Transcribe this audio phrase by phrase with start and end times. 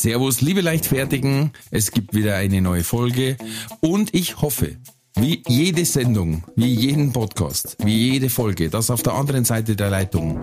[0.00, 1.50] Servus, liebe Leichtfertigen.
[1.72, 3.36] Es gibt wieder eine neue Folge
[3.80, 4.76] und ich hoffe,
[5.16, 9.90] wie jede Sendung, wie jeden Podcast, wie jede Folge, dass auf der anderen Seite der
[9.90, 10.40] Leitung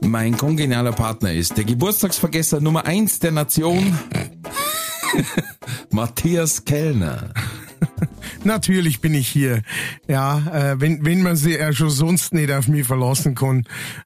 [0.00, 3.96] mein kongenialer Partner ist, der Geburtstagsvergesser Nummer eins der Nation,
[5.90, 7.32] Matthias Kellner.
[8.44, 9.62] Natürlich bin ich hier.
[10.06, 13.64] Ja, äh, wenn, wenn man sich ja schon sonst nicht auf mich verlassen kann,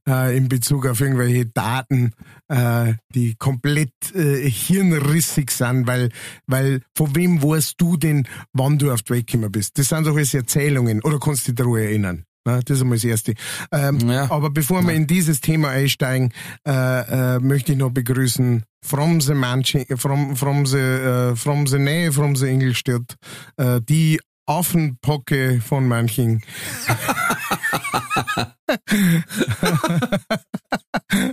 [0.08, 2.12] äh, in Bezug auf irgendwelche Daten,
[2.48, 6.10] äh, die komplett äh, hirnrissig sind, weil,
[6.46, 9.78] weil von wem weißt du denn, wann du auf die Welt gekommen bist?
[9.78, 12.24] Das sind doch alles Erzählungen, oder kannst du dich daran erinnern?
[12.44, 13.34] Na, das ist einmal das Erste.
[13.70, 14.30] Ähm, Ja.
[14.30, 16.32] Aber bevor wir in dieses Thema einsteigen,
[16.66, 21.78] äh, äh, möchte ich noch begrüßen from the Manchi, from, from the, äh, from the
[21.78, 23.16] Nähe, from the Ingolstadt,
[23.56, 26.42] äh, die Affenpocke von manchen.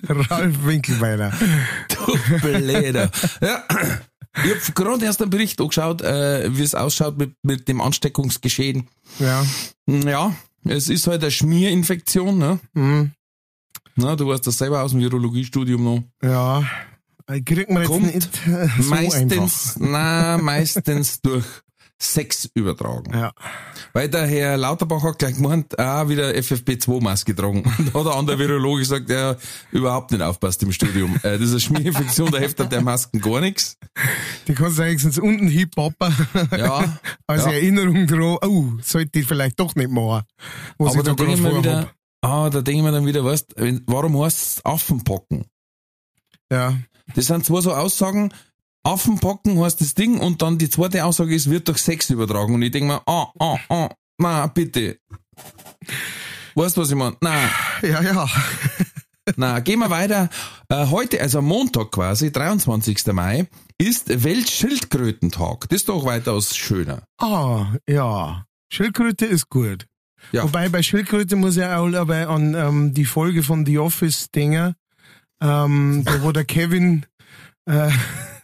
[0.08, 1.32] Ralf Winkelbeiner.
[1.90, 3.10] Du Bläder.
[3.42, 3.64] Ja.
[4.44, 8.88] Ich habe gerade erst einen Bericht angeschaut, äh, wie es ausschaut mit, mit dem Ansteckungsgeschehen.
[9.20, 9.44] Ja.
[9.88, 12.60] Ja, es ist halt eine Schmierinfektion, ne?
[12.74, 13.12] Mhm.
[13.96, 16.04] Na, du weißt das selber aus dem Virologiestudium noch.
[16.24, 16.64] Ja.
[17.28, 21.46] Äh, Kriegt man jetzt Kommt nicht äh, so meistens, na, meistens durch
[22.02, 23.12] Sex übertragen.
[23.14, 23.34] Ja.
[23.92, 27.64] Weil der Herr Lauterbach hat gleich gemeint, ah, wieder FFP2-Maske getragen.
[27.78, 29.38] Und da hat der andere Virologe gesagt, der
[29.72, 31.16] überhaupt nicht aufpasst im Studium.
[31.24, 33.78] Äh, das ist eine Schmierinfektion, da hilft der Masken gar nichts.
[34.48, 36.16] Die kannst du wenigstens unten hinpoppen.
[36.58, 37.52] Ja, Als ja.
[37.52, 40.24] Erinnerung dran, oh, sollte ich vielleicht doch nicht machen.
[40.78, 43.06] Was Aber ich da da denke ich mir wieder, ah, da denke ich mir dann
[43.06, 43.56] wieder, weißt,
[43.88, 45.46] warum heißt es Affenpocken?
[46.52, 46.78] Ja.
[47.16, 48.32] Das sind zwar so Aussagen,
[48.84, 52.54] Affenpocken heißt das Ding und dann die zweite Aussage ist, wird durch Sex übertragen.
[52.56, 55.00] Und ich denke mir, ah, ah, ah, na, bitte.
[56.56, 57.16] Weißt du, was ich meine?
[57.22, 57.36] Na,
[57.82, 58.28] Ja, ja.
[59.36, 60.30] na, gehen wir weiter.
[60.70, 63.06] Äh, heute, also Montag quasi, 23.
[63.14, 63.48] Mai,
[63.78, 65.68] ist Weltschildkrötentag.
[65.70, 67.04] Das ist doch weitaus schöner.
[67.18, 68.46] Ah, ja.
[68.72, 69.86] Schildkröte ist gut.
[70.32, 70.44] Ja.
[70.44, 74.76] Wobei bei Schildkröte muss ich auch dabei an ähm, die Folge von The Office denken,
[75.42, 77.06] ähm, da wo der Kevin,
[77.66, 77.90] äh,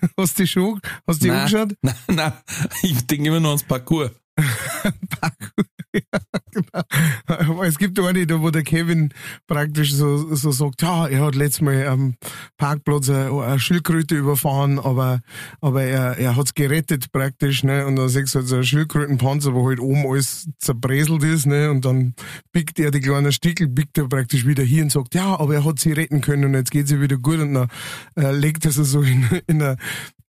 [0.18, 1.40] hast du schon, hast du die Nein.
[1.40, 1.78] angeschaut?
[1.82, 2.44] Na, na,
[2.82, 4.12] ich denke immer nur ans Parcours.
[7.28, 9.14] Aber es gibt eine, da wo der Kevin
[9.48, 12.16] praktisch so, so sagt, ja, er hat letztes Mal am
[12.58, 15.22] Parkplatz eine, eine Schildkröte überfahren, aber,
[15.62, 19.54] aber er, er hat's gerettet praktisch, ne, und dann siehst du halt so einen Schildkrötenpanzer,
[19.54, 22.16] wo halt oben alles zerbröselt ist, ne, und dann
[22.52, 25.66] biegt er die kleinen Stickel, biegt er praktisch wieder hier und sagt, ja, aber er
[25.66, 27.40] hat sie retten können und jetzt geht sie wieder gut.
[27.40, 27.68] Und dann
[28.16, 29.78] äh, legt er sie so in, in, eine,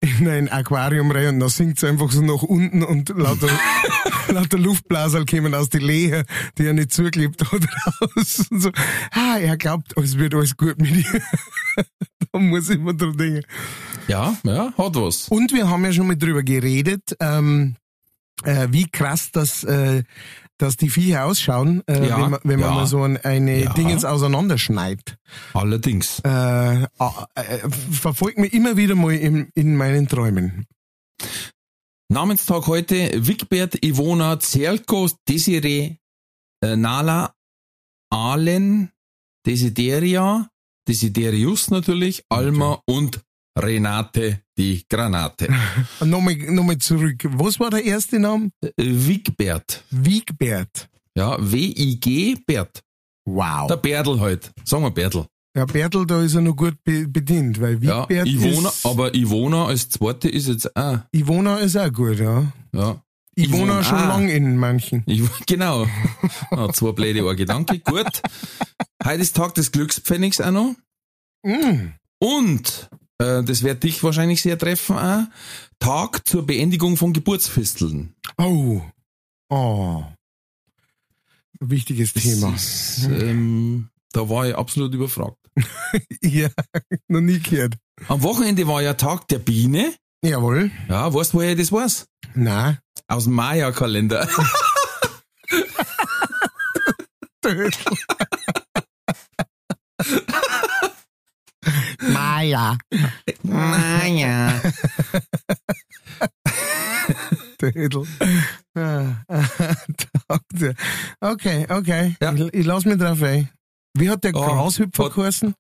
[0.01, 3.49] in ein Aquarium rein und dann sinkt sie einfach so nach unten und lauter,
[4.37, 6.25] lauter Luftblaser kommen aus die Lehe,
[6.59, 7.63] die er nicht zugeklebt hat,
[8.01, 8.47] raus.
[8.51, 8.71] Und so,
[9.13, 11.23] ah, er glaubt, es wird alles gut mit ihr.
[12.33, 13.43] da muss ich immer dran denken.
[14.09, 15.29] Ja, ja, hat was.
[15.29, 17.77] Und wir haben ja schon mal drüber geredet, ähm,
[18.45, 20.03] äh, wie krass das, äh,
[20.59, 22.75] dass die Viecher ausschauen, äh, Ja, wenn man, wenn man ja.
[22.75, 23.73] mal so ein, eine Ja.
[23.73, 25.17] Dingens auseinanderschneidet.
[25.55, 26.21] Allerdings.
[26.21, 26.87] Äh, äh,
[27.91, 30.67] verfolgt mich immer wieder mal in, in meinen Träumen.
[32.09, 35.97] Namenstag heute Wigbert, Ivona, Zerlko, Desiree,
[36.63, 37.35] äh, Nala,
[38.11, 38.93] Alen,
[39.45, 40.49] Desideria,
[40.87, 43.21] Desiderius natürlich, Alma und
[43.59, 45.49] Renate, die Granate.
[46.01, 47.27] Nochmal, nochmal zurück.
[47.33, 48.51] Was war der erste Name?
[48.61, 49.85] Äh, Wigbert.
[49.91, 50.89] Wiegbert.
[51.17, 52.83] Ja, W-I-G, Bert.
[53.25, 53.67] Wow.
[53.67, 54.53] Der Bertel halt.
[54.65, 55.27] Sagen wir Bertel.
[55.57, 58.85] Ja, Bertel, da ist er noch gut be bedient, weil Ja, Wiegbert Ivona, ist...
[58.85, 62.53] aber Ivona als zweite ist jetzt, ah, Ivona ist auch gut, ja.
[62.75, 63.03] ja.
[63.37, 64.09] Ivona Ivona, schon ah.
[64.09, 65.03] lang in manchen.
[65.07, 65.87] Ich, genau.
[66.51, 67.79] Ah, zwei blöde Gedanke.
[67.79, 68.21] Gut.
[69.03, 70.75] Heute ist Tag des Glückspfennigs auch noch.
[71.43, 71.93] Mm.
[72.19, 75.25] Und, äh, das wird dich wahrscheinlich sehr treffen auch,
[75.79, 78.15] Tag zur Beendigung von Geburtsfesteln.
[78.37, 78.83] Oh.
[79.49, 80.05] Oh.
[81.61, 82.55] Wichtiges Thema.
[82.55, 85.37] Ist, ähm, da war ich absolut überfragt.
[86.23, 86.49] Ja,
[87.09, 87.75] noch nie gehört.
[88.09, 89.95] Am Wochenende war ja Tag der Biene.
[90.23, 90.71] Jawohl.
[90.89, 92.07] Ja, weißt du, woher das weiß?
[92.35, 92.79] Na.
[93.09, 94.29] Aus dem Maya-Kalender.
[102.01, 102.77] Naja.
[103.43, 104.61] Naja.
[107.61, 108.07] Dödel.
[108.75, 109.25] Ah,
[110.29, 110.75] Doktor.
[111.21, 112.17] Okay, okay.
[112.21, 112.33] Ja.
[112.35, 113.49] Ich, ich lass mich drauf ein.
[113.99, 115.55] Wie hat der Oh, Grashüpfer hat- geheißen?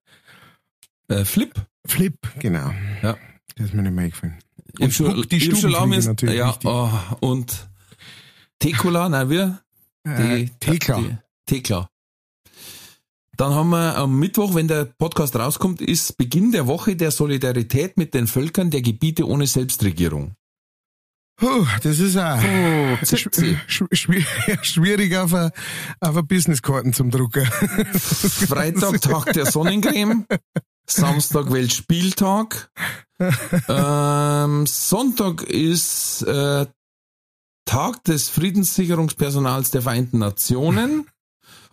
[1.08, 1.54] Äh, Flip.
[1.86, 2.72] Flip, genau.
[3.02, 3.16] Ja.
[3.56, 4.38] Das ist mir nicht mehr eingefallen.
[4.78, 6.90] Ich hab schon, Puck, die Stubenfliege ist- natürlich Ja, oh,
[7.20, 7.68] und
[8.58, 9.60] Tekula, nein, wir?
[10.04, 10.98] Äh, Thekla.
[11.00, 11.16] die-
[11.46, 11.88] Thekla.
[13.36, 17.96] Dann haben wir am Mittwoch, wenn der Podcast rauskommt, ist Beginn der Woche der Solidarität
[17.98, 20.34] mit den Völkern der Gebiete ohne Selbstregierung.
[21.36, 23.28] Puh, das ist auch Oh, sch
[23.66, 24.26] sch schwierig,
[24.62, 25.52] schwierig auf eine,
[26.00, 27.44] auf eine Businesskarten zum Drucken.
[27.46, 30.26] Freitag Tag der Sonnencreme,
[30.86, 32.70] Samstag Weltspieltag,
[33.68, 36.66] ähm, Sonntag ist äh,
[37.66, 41.06] Tag des Friedenssicherungspersonals der Vereinten Nationen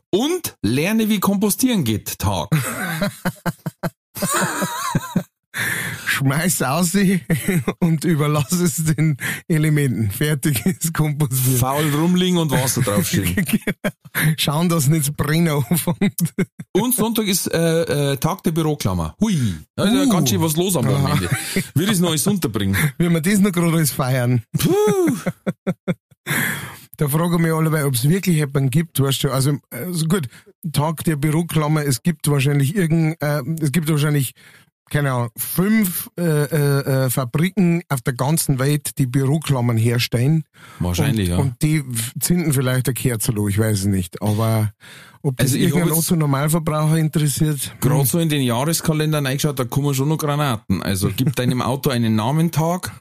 [0.09, 2.49] und Lerne wie kompostieren geht Tag.
[6.23, 6.95] Schmeiß aus
[7.79, 9.17] und überlass es den
[9.47, 10.09] Elementen.
[10.09, 11.59] Fertig ist kompostiert.
[11.59, 13.45] Faul rumliegen und Wasser draufstehen.
[14.37, 16.15] Schauen, dass nicht das Brennen anfängt.
[16.71, 19.15] Und Sonntag ist äh, äh, Tag der Büroklammer.
[19.19, 19.37] Hui,
[19.75, 20.09] da ist ja Uh.
[20.09, 21.29] ganz schön was los am Wochenende.
[21.75, 22.77] Wie das noch alles unterbringen.
[22.97, 24.43] Wie wir das noch gerade alles feiern.
[24.57, 24.71] Puh.
[26.97, 30.27] Da frage ich mich alle, ob es wirklich jemanden gibt, weißt du, also, also gut,
[30.71, 34.33] Tag der Büroklammer, es gibt wahrscheinlich irgend, äh, es gibt wahrscheinlich,
[34.93, 40.43] keine Ahnung, fünf äh, äh, äh, Fabriken auf der ganzen Welt, die Büroklammern herstellen.
[40.79, 41.41] Wahrscheinlich, und, ja.
[41.41, 41.83] Und die
[42.19, 44.21] zünden vielleicht eine Kerze los, ich weiß es nicht.
[44.21, 44.71] Aber
[45.23, 49.57] ob das Also ich hab irgendein jetzt- Otto-Normalverbraucher interessiert, Gerade so in den Jahreskalender reingeschaut,
[49.57, 50.83] da kommen schon noch Granaten.
[50.83, 52.91] Also gib deinem Auto einen Namentag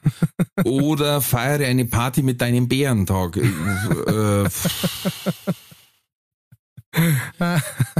[0.63, 3.37] oder feiere eine Party mit deinem Bärentag.
[3.37, 4.49] Äh,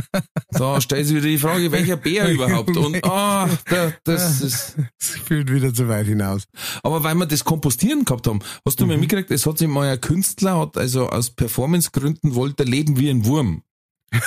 [0.54, 2.76] da stellt sich wieder die Frage, welcher Bär überhaupt?
[2.76, 4.76] Und ah, da, das ist.
[5.00, 6.44] es führt wieder zu weit hinaus.
[6.84, 9.88] Aber weil wir das Kompostieren gehabt haben, hast du mal mitgekriegt, es hat sich mal
[9.90, 13.64] ein Künstler, hat also aus Performancegründen wollte er leben wie ein Wurm.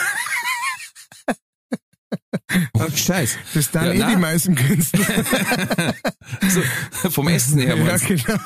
[2.75, 3.37] Oh, Scheiß.
[3.55, 4.20] Das dann Ja, eh die nein.
[4.20, 5.05] meisten Künstler.
[6.49, 7.76] So, vom Essen her.
[7.76, 8.37] ja, genau.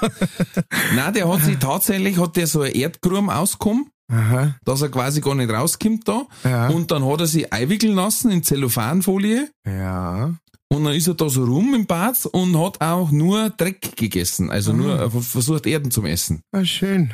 [0.95, 5.21] Nein, der hat sich tatsächlich, hat der so ein Erdgrum ausgekommen, Aha, dass er quasi
[5.21, 6.27] gar nicht rauskommt da.
[6.45, 6.69] Ja.
[6.69, 9.49] Und dann hat er sich einwickeln lassen in Zellophanfolie.
[9.67, 10.35] ja.
[10.73, 14.51] Und dann ist er da so rum im Bad und hat auch nur Dreck gegessen.
[14.53, 15.11] Also nur Ah.
[15.11, 16.43] versucht Erden zum Essen.
[16.53, 17.13] Ah, schön.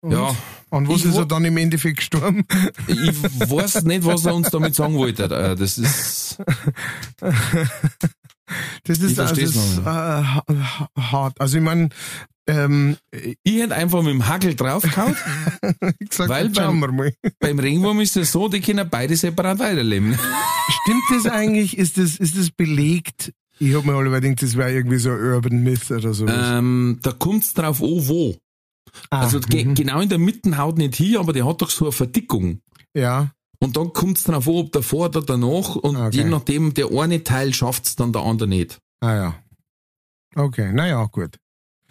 [0.00, 0.10] Und?
[0.10, 0.34] Ja.
[0.70, 2.44] Und was Ich ist er dann im Endeffekt gestorben?
[2.88, 5.24] Ich weiß nicht, was er uns damit sagen wollte.
[5.26, 6.38] Äh, Das ist,
[8.84, 11.40] Das ist also noch äh, ha- hart.
[11.40, 11.90] Also ich meine,
[12.48, 15.14] ähm, ich hätte einfach mit dem Hagel draufgehauen.
[16.16, 17.12] Weil mal.
[17.38, 20.18] Beim Regenwurm ist es so, die können beide separat weiterleben.
[20.82, 21.78] Stimmt das eigentlich?
[21.78, 23.32] Ist das, ist das belegt?
[23.60, 26.26] Ich hab mir alle gedacht, das wäre irgendwie so ein Urban Myth oder so.
[26.26, 28.36] Ähm, da kommt's drauf an, wo.
[29.10, 29.74] ah, Also ge mhm.
[29.74, 32.60] genau in der Mitte haut nicht hin, aber der hat doch so eine Verdickung.
[32.96, 33.30] ja,
[33.60, 35.74] Und dann kommt's drauf an, ob davor oder danach.
[35.76, 36.18] Und Okay.
[36.18, 38.78] je nachdem, der eine Teil schafft's dann der andere nicht.
[39.00, 39.34] ah ja.
[40.36, 41.36] Okay, naja, gut.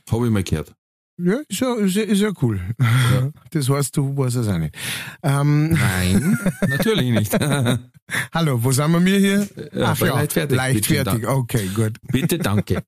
[0.09, 0.73] Habe ich mal gehört.
[1.19, 2.61] Ja, ist ja, ist ja, ist ja cool.
[3.51, 4.75] Das heißt, du weißt es auch nicht.
[5.23, 6.37] Ähm, Nein,
[6.67, 7.33] natürlich nicht.
[8.33, 9.47] hallo, wo sind wir hier?
[9.73, 10.55] Ja, bei Leichtfertig.
[10.57, 11.93] Leichtfertig, Bitte, okay, gut.
[12.11, 12.83] Bitte, danke.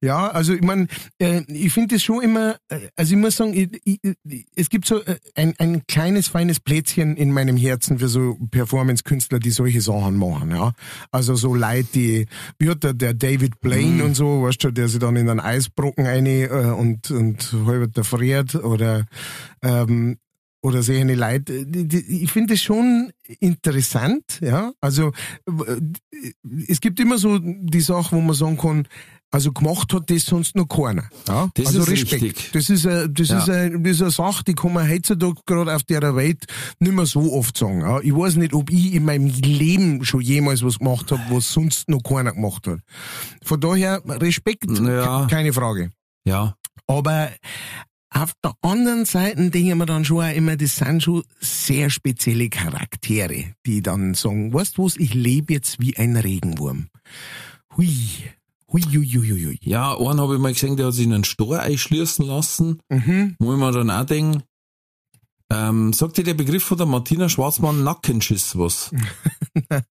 [0.00, 0.86] Ja, also ich meine,
[1.18, 4.68] äh, ich finde es schon immer, äh, also ich muss sagen, ich, ich, ich, es
[4.68, 9.50] gibt so äh, ein, ein kleines, feines Plätzchen in meinem Herzen für so Performance-Künstler, die
[9.50, 10.72] solche Sachen machen, ja.
[11.10, 12.26] Also so Leute, die,
[12.58, 15.40] wie hat der, der David Blaine und so, weißt du, der sich dann in einen
[15.40, 19.06] Eisbrocken eine äh, und, und halb der friert oder,
[19.62, 20.16] ähm,
[20.64, 24.72] oder solche Leute, die, die, ich finde es schon interessant, ja.
[24.80, 25.12] Also
[25.46, 26.32] äh,
[26.66, 28.88] es gibt immer so die Sache, wo man sagen kann,
[29.34, 31.08] also gemacht hat das sonst noch keiner.
[31.26, 31.50] Ja?
[31.54, 32.22] Das also ist Respekt.
[32.22, 32.52] richtig.
[32.52, 33.38] Das ist eine, das Ja.
[33.40, 36.44] ist eine, das ist eine Sache, die kann man heutzutage gerade auf der Welt
[36.78, 37.80] nicht mehr so oft sagen.
[37.80, 38.00] Ja?
[38.00, 41.88] Ich weiß nicht, ob ich in meinem Leben schon jemals was gemacht habe, was sonst
[41.88, 42.78] noch keiner gemacht hat.
[43.42, 45.22] Von daher Respekt, Ja.
[45.26, 45.90] ke- keine Frage.
[46.24, 46.54] Ja.
[46.86, 47.30] Aber
[48.10, 51.90] auf der anderen Seite denke ich mir dann schon auch immer, das sind schon sehr
[51.90, 56.86] spezielle Charaktere, die dann sagen, weißt du was, ich lebe jetzt wie ein Regenwurm.
[57.76, 57.88] Hui.
[58.82, 59.58] Hui.
[59.62, 63.36] Ja, einen habe ich mal gesehen, der hat sich in einen Stor einschließen lassen, Mhm.
[63.52, 64.42] ich mir dann auch denke,
[65.52, 68.90] ähm, sagt dir der Begriff von der Martina Schwarzmann Nackenschiss was?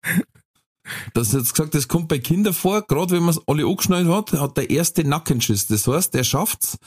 [1.14, 4.08] Das ist jetzt gesagt, das kommt bei Kindern vor, gerade wenn man es alle angeschnallt
[4.08, 5.68] hat, hat der erste Nackenschiss.
[5.68, 6.78] Das heißt, der schafft's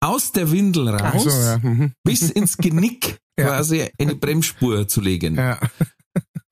[0.00, 1.58] aus der Windel raus, so, ja.
[1.58, 1.94] Mhm.
[2.04, 3.46] bis ins Genick Ja.
[3.46, 5.36] quasi eine Bremsspur zu legen.
[5.36, 5.58] ja.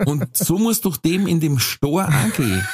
[0.06, 2.66] Und so muss doch dem in dem Stor auch gehen.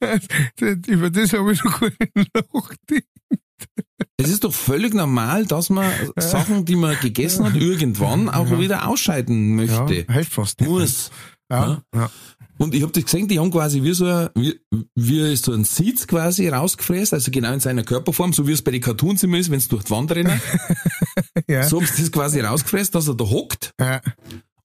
[0.86, 3.04] Über das habe ich noch gar nicht nachgedacht.
[4.16, 8.88] Es ist doch völlig normal, dass man Sachen, die man gegessen hat, irgendwann auch wieder
[8.88, 10.06] ausscheiden möchte.
[10.06, 10.60] Ja, hilft fast.
[10.60, 11.10] Muss.
[11.50, 12.10] Ja, ja.
[12.58, 14.60] Und ich habe das gesehen, die haben quasi wie so ein, wie,
[14.96, 18.72] wie so ein Sitz quasi rausgefräst, also genau in seiner Körperform, so wie es bei
[18.72, 20.40] den Cartoons immer ist, wenn es durch die Wand rennen.
[21.48, 21.62] ja.
[21.62, 23.72] So haben sie das quasi rausgefräst, dass er da hockt.
[23.80, 24.00] ja.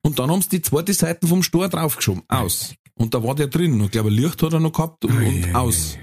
[0.05, 2.24] Und dann haben sie die zweite Seite vom Stor draufgeschoben.
[2.27, 2.75] Aus.
[3.00, 3.73] Und da war der drin.
[3.73, 5.97] Und ich glaube, Licht hat er noch gehabt und, und aus.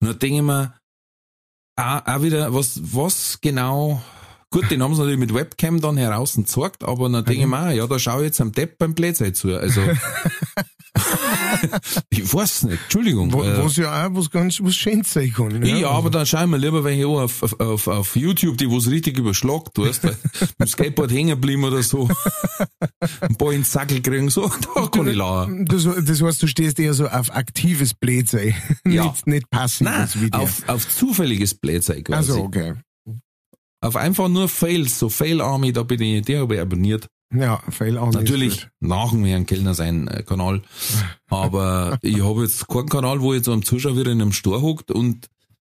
[0.00, 0.74] Und dann denke ich mir,
[1.76, 4.02] auch, auch wieder, was, was genau,
[4.54, 7.60] gut, den haben sie natürlich mit Webcam dann heraus gezeigt, aber dann denke ich mir,
[7.60, 9.52] auch, ja, da schaue ich jetzt am Depp beim Plätzchen zu.
[9.52, 9.80] Also,
[12.10, 13.32] ich weiß nicht, Entschuldigung.
[13.32, 15.60] Wo, äh, was ja auch was ganz was Schönes sein kann.
[15.64, 18.88] ja, aber dann schauen wir lieber welche an auf, auf, auf, auf YouTube, die wo's
[18.88, 22.08] richtig überschlagt weil mit dem Skateboard hängen bleiben oder so,
[23.22, 25.66] ein paar ins Sackel kriegen, so, da kann ich lachen.
[25.66, 28.54] Das, das heißt, du stehst eher so auf aktives Blödsinn.
[28.86, 29.06] Ja.
[29.06, 30.40] nicht, nicht passives Nein, Video.
[30.40, 32.32] auf, auf zufälliges Plätzchen quasi.
[32.32, 32.74] also, okay.
[33.84, 37.06] Auf einfach nur Fails, so Fail Army, da bin ich, die habe ich abonniert.
[37.34, 40.62] Ja, Fail auch Natürlich nach dem Herrn Kellner sein äh, Kanal.
[41.28, 44.90] Aber ich habe jetzt keinen Kanal, wo jetzt am Zuschauer wieder in einem Stor hockt
[44.90, 45.28] und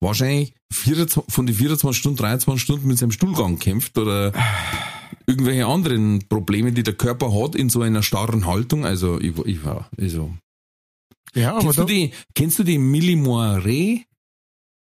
[0.01, 4.33] wahrscheinlich 24, von den 24 Stunden, 23 Stunden mit seinem Stuhlgang kämpft oder
[5.27, 8.85] irgendwelche anderen Probleme, die der Körper hat in so einer starren Haltung.
[8.87, 10.33] Also ich, ich war, also.
[11.35, 14.05] Ja, aber Kennst du die, kennst du die Millie Moiré?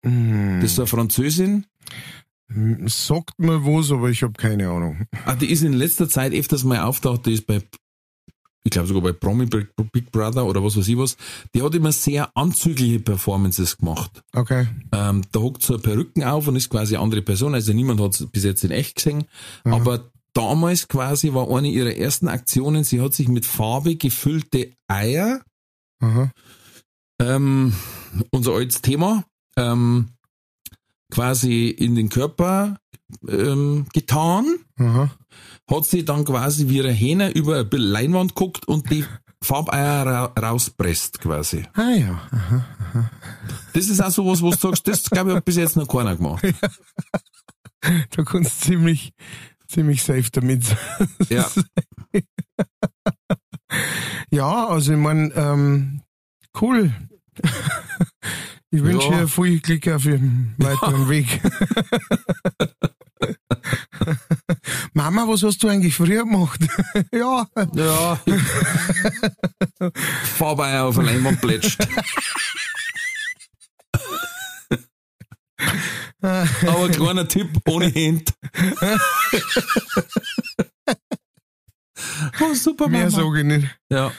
[0.04, 1.66] Hm, Das ist eine Französin.
[2.86, 5.06] Sagt mir was, aber ich habe keine Ahnung.
[5.24, 7.62] Ah, die ist in letzter Zeit öfters mal auftaucht, die ist bei,
[8.64, 11.16] ich glaube sogar bei Promi Big Brother oder was weiß ich was.
[11.54, 14.22] Die hat immer sehr anzügliche Performances gemacht.
[14.34, 14.68] Okay.
[14.92, 17.54] Ähm, da hockt so eine Perücken auf und ist quasi eine andere Person.
[17.54, 19.24] Also niemand hat es bis jetzt in echt gesehen.
[19.64, 25.40] Aber damals quasi war eine ihrer ersten Aktionen, sie hat sich mit Farbe gefüllte Eier,
[26.00, 26.30] Aha.
[27.20, 27.72] ähm,
[28.30, 29.24] unser altes Thema,
[29.56, 30.08] ähm,
[31.14, 32.78] quasi in den Körper
[33.28, 34.44] ähm, getan.
[34.78, 35.10] Aha.
[35.70, 39.04] hat sie dann quasi wie eine Hähne über eine Leinwand guckt und die
[39.42, 41.64] Farbeier ra rauspresst quasi.
[41.74, 42.20] Ah ja.
[42.32, 43.10] Aha.
[43.74, 45.88] Das ist auch so was, wo du sagst, das glaube ich hat bis jetzt noch
[45.88, 46.44] keiner gemacht.
[48.16, 49.12] Da kannst du ziemlich,
[49.68, 50.78] ziemlich safe damit sein.
[51.28, 51.46] Ja,
[54.30, 56.00] Ja, also ich mein, ähm,
[56.62, 56.92] cool.
[58.74, 59.20] Ich wünsche Ja.
[59.20, 61.40] dir viel Glück auf ihrem weiteren Weg.
[64.94, 66.58] Mama, was hast du eigentlich früher gemacht?
[67.12, 68.20] ja, ja.
[70.36, 71.78] Farbeier auf eine Leinwand plätscht.
[76.20, 78.24] Aber kleiner Tipp, ohne Hände.
[82.40, 83.16] oh, super, mehr Mama.
[83.22, 83.68] sage ich nicht.
[83.88, 84.10] Ja.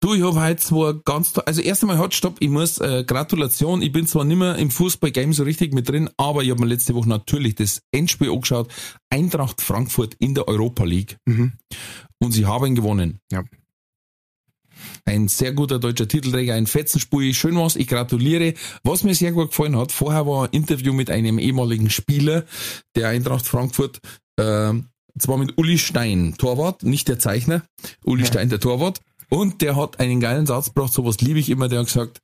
[0.00, 2.78] Äh, äh, Du, ich habe heute zwar ganz, also erst einmal hat Stopp, ich muss,
[2.78, 6.50] äh, Gratulation, ich bin zwar nicht mehr im Fußball-Game so richtig mit drin, aber ich
[6.50, 8.70] habe mir letzte Woche natürlich das Endspiel angeschaut,
[9.10, 11.52] Eintracht Frankfurt in der Europa League Mhm.
[12.20, 13.18] und sie haben gewonnen.
[13.32, 13.42] Ja.
[15.04, 18.54] Ein sehr guter deutscher Titelträger, ein Fetzenspiel, schön was, ich gratuliere.
[18.84, 22.44] Was mir sehr gut gefallen hat, vorher war ein Interview mit einem ehemaligen Spieler
[22.94, 24.00] der Eintracht Frankfurt,
[24.38, 24.86] ähm,
[25.18, 27.62] zwar mit Uli Stein, Torwart, nicht der Zeichner,
[28.04, 29.00] Uli Stein, der Torwart.
[29.30, 32.22] Und der hat einen geilen Satz gebracht, sowas liebe ich immer, der hat gesagt,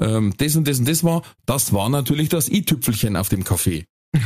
[0.00, 3.86] ähm, das und das und das war, das war natürlich das i-Tüpfelchen auf dem Kaffee.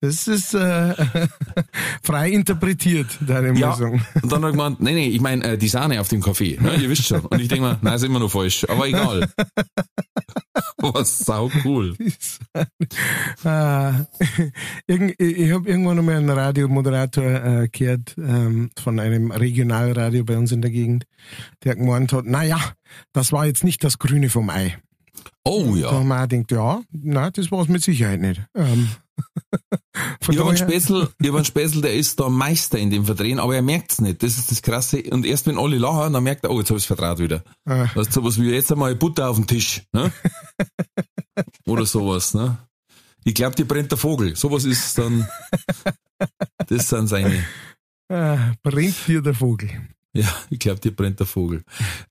[0.00, 0.94] das ist äh,
[2.02, 4.00] frei interpretiert, deine Ja, Meinung.
[4.22, 6.74] und dann hat gemeint, nee, nee, ich meine äh, die Sahne auf dem Kaffee, ne,
[6.76, 7.20] ihr wisst schon.
[7.20, 9.28] Und ich denke mir, nein, ist immer noch falsch, aber egal.
[10.78, 11.96] Was sau cool.
[14.86, 17.24] Irgend, ich habe irgendwann einmal einen Radiomoderator
[17.62, 21.04] äh, gehört ähm, von einem Regionalradio bei uns in der Gegend,
[21.64, 22.58] der gemeint hat, naja,
[23.12, 24.76] das war jetzt nicht das Grüne vom Ei.
[25.44, 25.90] Oh Da ja.
[25.92, 28.42] haben wir auch gedacht, ja, nein, das war es mit Sicherheit nicht.
[28.56, 28.88] Ähm,
[30.20, 33.54] von Ich habe ich hab einen Spätzl, der ist da Meister in dem Verdrehen, aber
[33.54, 34.22] er merkt's nicht.
[34.22, 35.02] Das ist das Krasse.
[35.10, 37.42] Und erst wenn alle lachen, dann merkt er, oh, jetzt hab ich's vertraut wieder.
[37.64, 37.88] Ah.
[37.94, 40.12] Das ist sowas wie jetzt einmal Butter auf den Tisch, ne?
[41.66, 42.58] Oder sowas, ne?
[43.24, 44.34] Ich glaube, die brennt der Vogel.
[44.34, 45.28] Sowas ist dann,
[46.68, 47.44] das sind seine,
[48.12, 49.70] Ah, brennt dir der Vogel.
[50.14, 51.64] Ja, ich glaube, die brennt der Vogel.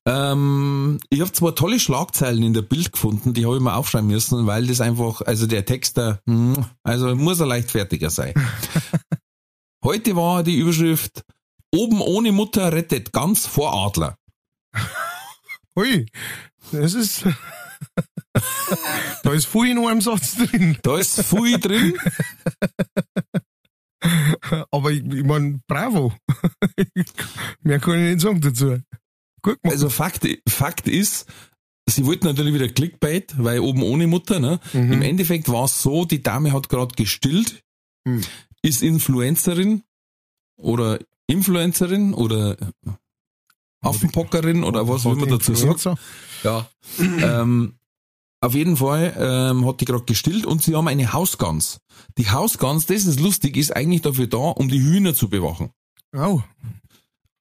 [0.05, 4.08] Ähm, ich habe zwei tolle Schlagzeilen in der Bild gefunden, die habe ich mir aufschreiben
[4.08, 8.34] müssen, weil das einfach, also der Text da, hm, also muss er leichtfertiger sein.
[9.84, 11.24] Heute war die Überschrift
[11.74, 14.17] Oben ohne Mutter rettet ganz vor Adler.
[15.75, 16.05] Hui,
[16.72, 17.24] Das ist.
[19.24, 20.77] da ist viel in einem Satz drin.
[20.84, 21.98] Da ist viel drin.
[24.72, 26.13] Aber ich, ich mein, bravo.
[27.63, 28.79] Mehr kann ich nicht sagen dazu.
[29.41, 29.74] Gut gemacht.
[29.74, 31.25] Also Fakt, Fakt ist,
[31.88, 34.60] sie wollten natürlich wieder Clickbait, weil oben ohne Mutter, ne?
[34.74, 34.93] Mhm.
[34.93, 37.63] Im Endeffekt war es so, die Dame hat gerade gestillt,
[38.08, 38.22] Hm.
[38.63, 39.84] ist Influencerin
[40.58, 42.58] oder Influencerin oder
[43.84, 45.98] Affenpockerin oder was will man dazu sagen.
[46.43, 46.67] Ja.
[47.00, 47.75] ähm,
[48.41, 51.79] auf jeden Fall ähm, hat die gerade gestillt und sie haben eine Hausgans.
[52.17, 55.69] Die Hausgans, das ist lustig, ist eigentlich dafür da, um die Hühner zu bewachen.
[56.13, 56.41] Oh.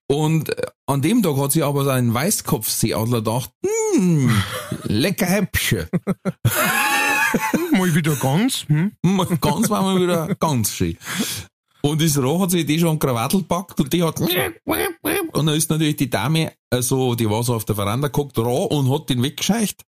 [0.07, 3.51] Und äh, an dem Tag hat sie aber so ein Weißkopfseeadler gedacht,
[3.95, 4.43] hm,
[4.83, 5.87] lecker Häppchen.
[7.71, 8.65] Mal wieder ganz.
[8.67, 8.91] Hm?
[9.39, 10.97] Ganz war mal wieder ganz schön.
[11.81, 14.19] Und das Roh hat sich die schon an Krawattel gepackt und die hat
[15.33, 18.65] und dann ist natürlich die Dame, also die war so auf der Veranda geguckt, roh
[18.65, 19.85] und hat den weggescheucht.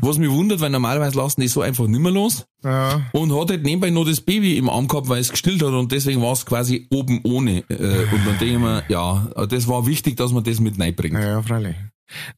[0.00, 2.46] Was mich wundert, weil normalerweise lassen die so einfach nimmer los.
[2.62, 3.00] Ja.
[3.12, 5.92] Und hat halt nebenbei noch das Baby im Arm gehabt, weil es gestillt hat und
[5.92, 7.64] deswegen war es quasi oben ohne.
[7.70, 11.14] Äh, und dann denke ich mir, ja, das war wichtig, dass man das mit reinbringt.
[11.14, 11.76] Naja, freilich.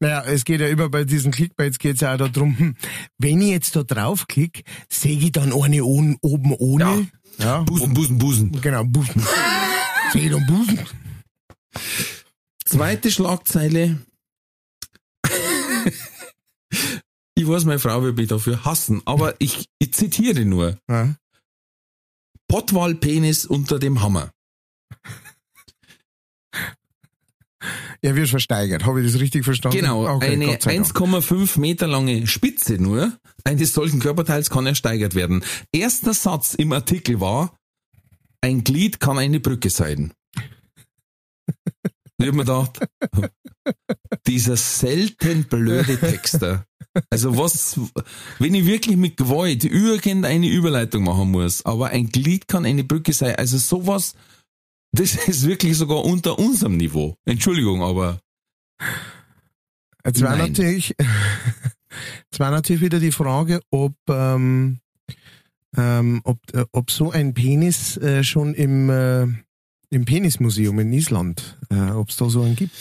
[0.01, 2.75] Naja, es geht ja immer bei diesen Clickbaits geht's ja auch darum, hm,
[3.19, 6.85] wenn ich jetzt da draufklicke, sehe ich dann eine oben ohne.
[6.85, 7.01] Ja.
[7.39, 8.61] Busen, Busen, Busen.
[8.61, 9.23] Genau, Busen.
[10.15, 10.81] ich dann Busen?
[12.65, 13.99] Zweite Schlagzeile.
[17.35, 20.79] ich weiß, meine Frau wird mich dafür hassen, aber ich, ich zitiere nur.
[20.89, 21.15] Ja.
[22.49, 24.33] Pottwalpenis unter dem Hammer.
[28.01, 28.85] Er wird versteigert.
[28.85, 29.79] Habe ich das richtig verstanden?
[29.79, 30.87] Genau, Okay, eine Gott sei Dank.
[30.87, 33.13] 1,5 Meter lange Spitze nur
[33.45, 35.43] eines solchen Körperteils kann ersteigert werden.
[35.73, 37.57] Erster Satz im Artikel war,
[38.41, 40.13] ein Glied kann eine Brücke sein.
[42.21, 42.81] Ich hab mir gedacht,
[44.27, 46.67] dieser selten blöde Texter.
[47.11, 47.79] Also was,
[48.39, 53.13] wenn ich wirklich mit Gewalt irgendeine Überleitung machen muss, aber ein Glied kann eine Brücke
[53.13, 54.15] sein, also sowas,
[54.99, 57.17] das ist wirklich sogar unter unserem Niveau.
[57.25, 58.21] Entschuldigung, aber
[60.05, 60.49] Jetzt war Nein.
[60.49, 60.95] natürlich,
[62.31, 64.79] jetzt war natürlich wieder die Frage, ob, ähm,
[65.77, 69.25] ähm, ob, äh, ob so ein Penis äh, schon im, äh,
[69.91, 72.75] im Penismuseum in Island, äh, ob es da so einen gibt.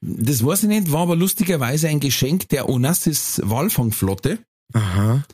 [0.00, 4.38] Das weiß ich nicht, war aber lustigerweise ein Geschenk der Onassis Walfangflotte.
[4.72, 5.24] Aha.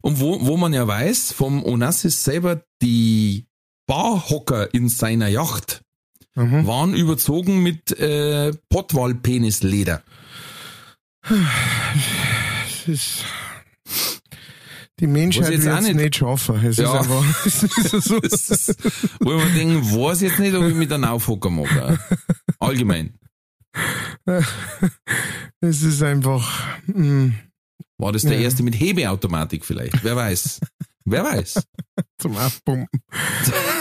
[0.00, 3.46] Und wo, wo man ja weiß, vom Onassis selber, die
[3.86, 5.82] Barhocker in seiner Yacht
[6.34, 6.66] Mhm.
[6.66, 10.02] waren überzogen mit äh, Pottwalpenisleder.
[12.66, 13.24] Es ist,
[14.98, 16.56] die Menschheit jetzt wird es nicht- schaffen.
[16.64, 16.92] Es ist Ja.
[17.00, 18.18] einfach, es ist so.
[18.20, 18.76] Das ist,
[19.20, 21.98] wo ich mir denke, weiß jetzt nicht, ob ich mit einem Aufhocker mache.
[22.58, 23.18] Allgemein.
[25.60, 27.32] Es ist einfach, mh,
[27.98, 28.40] War das der Ja.
[28.44, 30.02] erste mit Hebeautomatik vielleicht?
[30.02, 30.60] Wer weiß.
[31.04, 31.62] Wer weiß.
[32.18, 32.88] zum Abpumpen.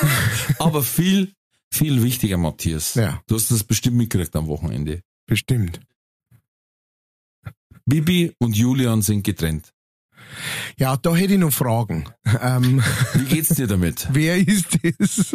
[0.59, 1.33] Aber viel,
[1.71, 2.95] viel wichtiger, Matthias.
[2.95, 3.21] Ja.
[3.27, 5.01] Du hast das bestimmt mitgekriegt am Wochenende.
[5.27, 5.79] Bestimmt.
[7.85, 9.73] Bibi und Julian sind getrennt.
[10.77, 12.05] Ja, da hätte ich noch Fragen.
[12.41, 12.81] Ähm,
[13.13, 14.07] Wie geht's dir damit?
[14.13, 15.33] wer ist das?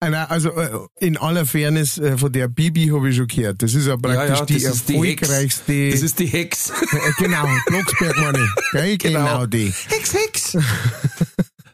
[0.00, 3.62] Also äh, in aller Fairness, äh, von der Bibi habe ich schon gehört.
[3.62, 5.90] Das ist ja praktisch die das ist die erfolgreichste.
[5.90, 6.70] Das ist die Hex.
[6.70, 8.98] äh, genau, Blocksberg meine ich.
[8.98, 9.18] Genau.
[9.24, 9.46] Genau.
[9.46, 9.72] die.
[9.88, 10.56] Hex, Hex.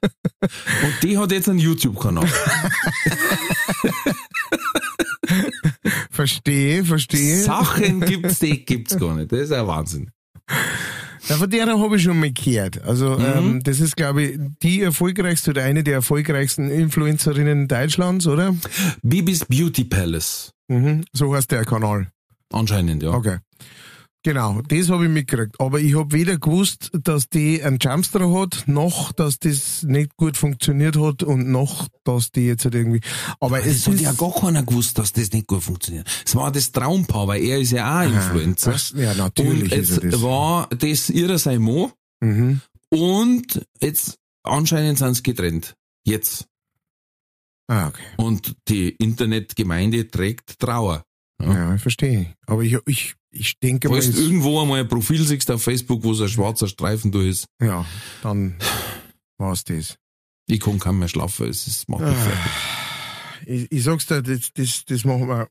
[0.03, 2.27] Und die hat jetzt einen YouTube-Kanal.
[6.11, 7.43] Verstehe, verstehe.
[7.43, 9.33] Sachen gibt's, die gibt's gar nicht.
[9.33, 10.11] Das ist ein Wahnsinn.
[11.29, 12.83] Ja, von der habe ich schon mal gehört.
[12.83, 13.25] Also Mhm.
[13.37, 18.55] ähm, das ist, glaube ich, die erfolgreichste oder eine der erfolgreichsten Influencerinnen Deutschlands, oder?
[19.03, 20.53] Bibis Beauty Palace.
[20.69, 21.05] Mhm.
[21.13, 22.09] So heißt der Kanal.
[22.53, 23.11] Anscheinend, ja.
[23.13, 23.39] Okay.
[24.25, 25.61] Genau, das habe ich mitgekriegt.
[25.61, 30.37] Aber ich habe weder gewusst, dass die einen Jumpster hat, noch, dass das nicht gut
[30.37, 33.01] funktioniert hat und noch, dass die jetzt halt irgendwie.
[33.41, 36.09] Aber es Es hat ist ja gar keiner gewusst, dass das nicht gut funktioniert.
[36.25, 38.71] Es war das Traumpaar, weil er ist ja auch Influencer.
[38.73, 40.23] das, ja natürlich und ist jetzt er das.
[40.23, 42.61] war das ihrer sein Mo Mhm.
[42.91, 45.75] und jetzt anscheinend sind sie getrennt.
[46.05, 46.47] Jetzt.
[47.67, 48.03] Ah, okay.
[48.19, 51.05] Und die Internetgemeinde trägt Trauer.
[51.41, 51.53] Ja.
[51.55, 52.35] Ja, ich verstehe.
[52.47, 56.05] Aber ich, ich, ich denke mal, Falls du irgendwo einmal ein Profil siehst auf Facebook,
[56.05, 57.85] wo so ein schwarzer Streifen durch ist, ja,
[58.23, 58.57] dann
[59.39, 59.97] war's das.
[60.47, 62.53] ich kann kaum mehr schlafen, es ist macht mich fertig.
[63.47, 65.49] Ich, ich sag's dir, das, das, das machen wir,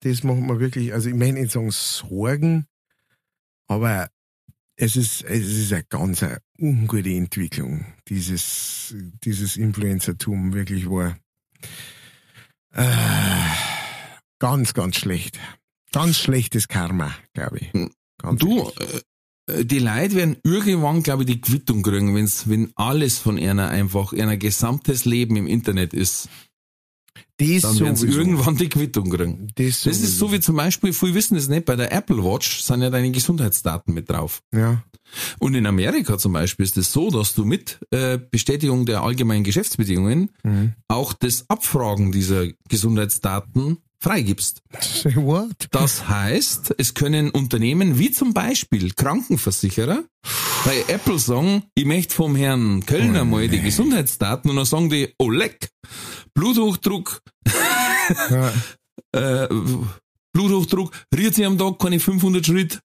[0.00, 2.66] das machen wir wirklich, also ich meine nicht sagen Sorgen,
[3.68, 4.10] aber
[4.76, 11.16] es ist, es ist eine ganz eine ungute Entwicklung, dieses, dieses Influencertum wirklich war.
[12.72, 12.86] Äh,
[14.38, 15.38] ganz, ganz schlecht.
[15.92, 17.72] Ganz schlechtes Karma, glaube ich.
[18.18, 19.02] Ganz Du, ehrlich.
[19.48, 23.68] äh, die Leute werden irgendwann, glaube ich, die Quittung kriegen, wenn's, wenn alles von einer
[23.68, 26.28] einfach, einer gesamtes Leben im Internet ist.
[27.38, 29.48] das Dann werden sie irgendwann die Quittung kriegen.
[29.56, 32.60] Das, Das ist so wie zum Beispiel, viele wissen es nicht, bei der Apple Watch
[32.60, 34.42] sind ja deine Gesundheitsdaten mit drauf.
[34.54, 34.84] Ja.
[35.40, 39.42] Und in Amerika zum Beispiel ist es so, dass du mit äh, Bestätigung der allgemeinen
[39.42, 40.74] Geschäftsbedingungen Mhm.
[40.86, 44.62] auch das Abfragen dieser Gesundheitsdaten freigibst.
[44.80, 45.68] Say what?
[45.70, 50.04] Das heißt, es können Unternehmen wie zum Beispiel Krankenversicherer
[50.64, 55.14] bei Apple sagen, ich möchte vom Herrn Kölner mal die Gesundheitsdaten und dann sagen die,
[55.18, 55.70] oh leck,
[56.34, 57.20] Bluthochdruck,
[58.30, 58.52] Ja.
[59.12, 59.48] äh,
[60.32, 62.80] Bluthochdruck, riert sie am Tag keine 500 Schritt,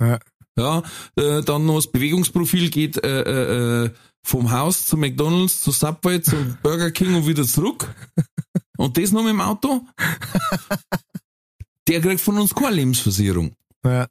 [0.00, 0.18] Ja.
[0.56, 0.82] ja,
[1.16, 3.90] äh, dann noch das Bewegungsprofil geht äh, äh, äh,
[4.24, 7.92] vom Haus zu McDonalds, zu Subway, zum Burger King und wieder zurück.
[8.78, 9.82] Und das noch mit dem Auto?
[11.88, 13.52] Der kriegt von uns keine Lebensversicherung.
[13.84, 14.06] ja.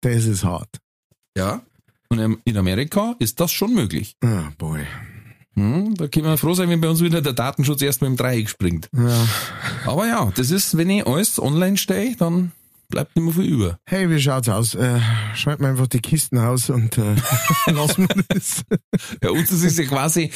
[0.00, 0.78] Das ist hart.
[1.36, 1.62] Ja.
[2.08, 4.16] Und in- Amerika ist das schon möglich.
[4.20, 4.84] Ah, boy.
[5.54, 8.16] Hm, da können wir froh sein, wenn bei uns wieder der Datenschutz erst mit dem
[8.16, 8.88] Dreieck springt.
[8.96, 9.28] Ja.
[9.86, 12.50] Aber ja, das ist, wenn ich alles online stehe, dann
[12.88, 13.78] bleibt nicht mehr viel über.
[13.86, 14.74] Hey, wie schaut's aus?
[14.74, 14.98] Äh,
[15.36, 17.14] schreib mir einfach die Kisten aus und äh,
[17.70, 18.64] lassen wir das.
[19.22, 20.32] Ja, uns ist es ja quasi,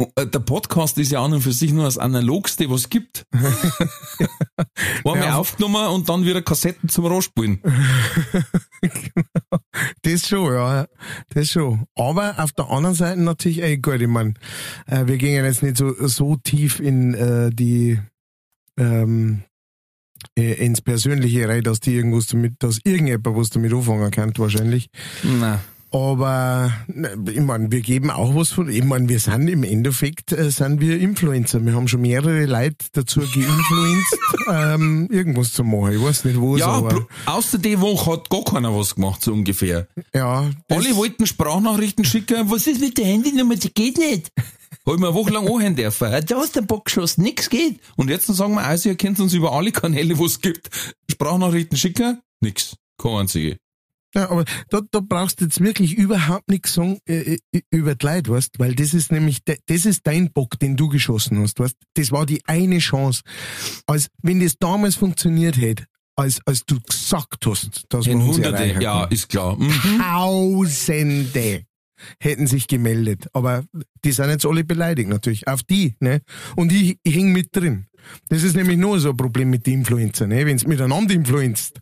[0.00, 3.26] der Podcast ist ja an und für sich nur das Analogste, was es gibt.
[5.04, 5.36] Einmal Ja.
[5.36, 7.60] aufgenommen und dann wieder Kassetten zum Rohrspulen.
[10.02, 10.86] Das schon, ja.
[11.30, 11.84] Das schon.
[11.94, 14.38] Aber auf der anderen Seite natürlich, ey, gut, ich mein,
[14.86, 17.98] äh, wir gehen jetzt nicht so, so tief in äh, die
[18.78, 19.42] ähm,
[20.36, 24.90] äh, ins Persönliche rein, dass die irgendwas damit, dass irgendjemand was damit anfangen kann, wahrscheinlich.
[25.22, 28.68] Na, Aber ne, ich meine, wir geben auch was von.
[28.68, 31.64] Ich meine, wir sind im Endeffekt äh, sind wir Influencer.
[31.64, 34.18] Wir haben schon mehrere Leute dazu geinfluenced,
[34.52, 35.94] ähm, irgendwas zu machen.
[35.94, 39.32] Ich weiß nicht was, ja, aber außer die Woche hat gar keiner was gemacht, so
[39.32, 39.88] ungefähr.
[40.14, 40.50] ja.
[40.68, 42.50] Alle wollten Sprachnachrichten schicken.
[42.50, 43.54] Was ist mit der Handynummer?
[43.56, 44.30] Die geht nicht.
[44.86, 46.10] Hab ich mir eine Woche lang anhören dürfen.
[46.26, 47.80] Da hast du den Bock geschossen, nix geht.
[47.96, 50.70] Und jetzt sagen wir, also ihr kennt uns über alle Kanäle, wo es gibt.
[51.10, 52.20] Sprachnachrichten schicken?
[52.40, 52.76] Nix.
[53.00, 53.58] Keine einzige.
[54.14, 58.06] Ja, aber da, da brauchst du jetzt wirklich überhaupt nichts sagen äh, äh, über die
[58.06, 61.76] Leute, weißt, weil das ist nämlich, das ist dein Bock, den du geschossen hast, weißt.
[61.94, 63.22] Das war die eine Chance.
[63.86, 65.84] Als, wenn das damals funktioniert hätte,
[66.16, 69.56] als, als du gesagt hast, dass Den wir uns Hunderte, ja, ist klar.
[69.56, 70.00] Mhm.
[70.00, 71.64] Tausende
[72.20, 73.28] hätten sich gemeldet.
[73.32, 73.64] Aber
[74.04, 75.46] die sind jetzt alle beleidigt natürlich.
[75.48, 76.20] Auf die, ne?
[76.56, 77.86] Und ich, ich häng mit drin.
[78.28, 80.46] Das ist nämlich nur so ein Problem mit den Influencer, ne?
[80.46, 81.80] Wenn's miteinander influenzt.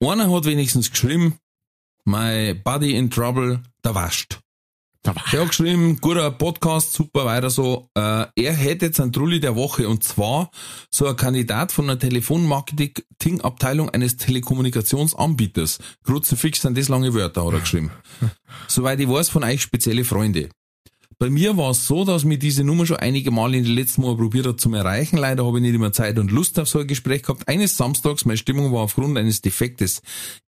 [0.00, 1.38] einer hat wenigstens geschrieben,
[2.04, 4.38] my buddy in trouble, der wascht.
[5.04, 7.88] Der hat geschrieben, guter Podcast, super, weiter so.
[7.94, 10.50] Äh, er hätte jetzt einen Trulli der Woche und zwar
[10.90, 15.78] so ein Kandidat von einer Telefonmarketing-Abteilung eines Telekommunikationsanbieters.
[16.04, 17.90] Kruzifix sind das lange Wörter, hat er geschrieben.
[18.68, 20.48] Soweit ich weiß, von euch spezielle Freunde.
[21.18, 24.02] Bei mir war es so, dass mir diese Nummer schon einige Male in den letzten
[24.02, 25.16] Monaten probiert hat zu erreichen.
[25.16, 27.48] Leider habe ich nicht immer Zeit und Lust auf so ein Gespräch gehabt.
[27.48, 30.02] Eines Samstags, meine Stimmung war aufgrund eines Defektes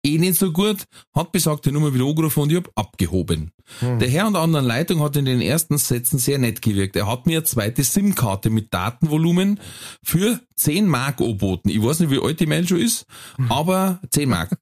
[0.04, 3.51] eh nicht so gut, hat besagte Nummer wieder angerufen und ich hab abgehoben.
[3.82, 6.95] Der Herr an der anderen Leitung hat in den ersten Sätzen sehr nett gewirkt.
[6.95, 9.60] Er hat mir eine zweite SIM-Karte mit Datenvolumen
[10.04, 11.69] für 10 Mark angeboten.
[11.69, 13.06] Ich weiß nicht, wie alt die Mail schon ist,
[13.49, 14.58] aber 10 Mark.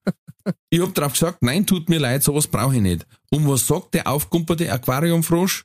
[0.70, 3.06] Ich hab drauf gesagt, nein, tut mir leid, sowas brauche ich nicht.
[3.32, 5.63] Und was sagt der aufgumperte Aquariumfrosch?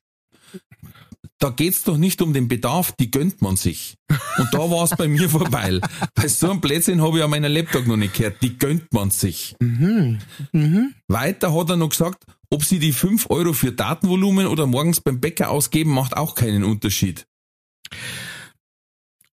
[1.40, 3.94] Da geht's doch nicht um den Bedarf, die gönnt man sich.
[4.38, 5.80] Und da war's bei mir vorbei.
[6.14, 8.42] Bei so einem Blödsinn habe ich an meiner Laptop noch nicht gehört.
[8.42, 9.54] Die gönnt man sich.
[11.06, 15.20] Weiter hat er noch gesagt, ob sie die 5 Euro für Datenvolumen oder morgens beim
[15.20, 17.26] Bäcker ausgeben, macht auch keinen Unterschied.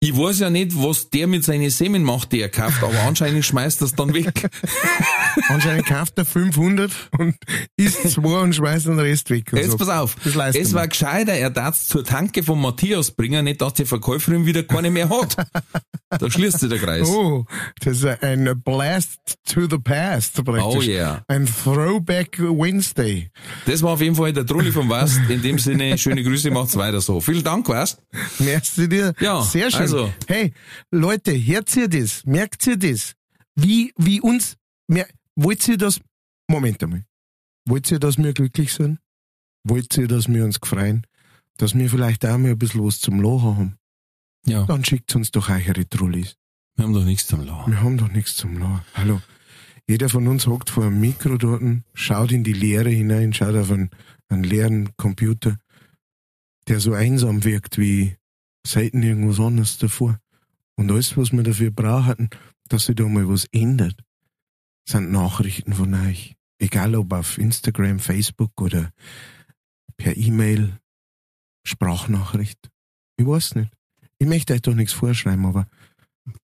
[0.01, 3.45] Ich weiß ja nicht, was der mit seinen Semen macht, die er kauft, aber anscheinend
[3.45, 4.49] schmeißt er es dann weg.
[5.49, 7.35] Anscheinend kauft er 500 und
[7.77, 9.51] isst zwei und schmeißt den Rest weg.
[9.53, 9.77] Jetzt so.
[9.77, 10.17] pass auf.
[10.25, 14.63] Es war gescheiter, er darf zur Tanke von Matthias bringen, nicht, dass die Verkäuferin wieder
[14.63, 15.37] keine mehr hat.
[16.11, 17.09] Da schließt sich der Kreis.
[17.09, 17.45] Oh,
[17.81, 19.19] das ist ein Blast
[19.53, 20.87] to the past praktisch.
[20.87, 21.23] Oh yeah.
[21.29, 23.31] Ein Throwback Wednesday.
[23.67, 25.21] Das war auf jeden Fall der Trulli vom Wast.
[25.29, 27.21] In dem Sinne, schöne Grüße, macht's weiter so.
[27.21, 28.01] Vielen Dank, Wast.
[28.39, 29.13] Merci dir.
[29.21, 29.81] Ja, Sehr schön.
[29.83, 29.88] also.
[30.27, 30.53] Hey,
[30.90, 32.24] Leute, hört ihr das?
[32.24, 33.14] Merkt ihr das?
[33.55, 36.01] Wie, wie uns, mer wollt ihr das,
[36.48, 37.05] Moment einmal.
[37.66, 38.98] Wollt ihr, dass wir glücklich sind?
[39.64, 41.07] Wollt ihr, dass wir uns freuen?
[41.59, 43.79] Dass wir vielleicht auch mal ein bisschen was zum Lachen haben?
[44.46, 46.37] Ja, Dann schickt uns doch eure Trullis.
[46.77, 47.72] wir haben doch nichts zum Lachen.
[47.72, 48.81] Wir haben doch nichts zum Lachen.
[48.94, 49.20] Hallo.
[49.88, 51.62] Jeder von uns hockt vor einem Mikro dort,
[51.94, 53.90] schaut in die Leere hinein, schaut auf einen,
[54.29, 55.59] einen leeren Computer,
[56.68, 58.16] der so einsam wirkt wie
[58.66, 60.18] selten irgendwas anderes davor.
[60.77, 62.29] Und alles, was wir dafür brauchen,
[62.68, 64.01] dass sich da mal was ändert,
[64.88, 66.37] sind Nachrichten von euch.
[66.61, 68.92] Egal ob auf Instagram, Facebook oder
[69.97, 70.79] per E-Mail,
[71.64, 72.71] Sprachnachricht.
[73.16, 73.71] Ich weiß nicht.
[74.18, 75.68] Ich möchte euch doch nichts vorschreiben, aber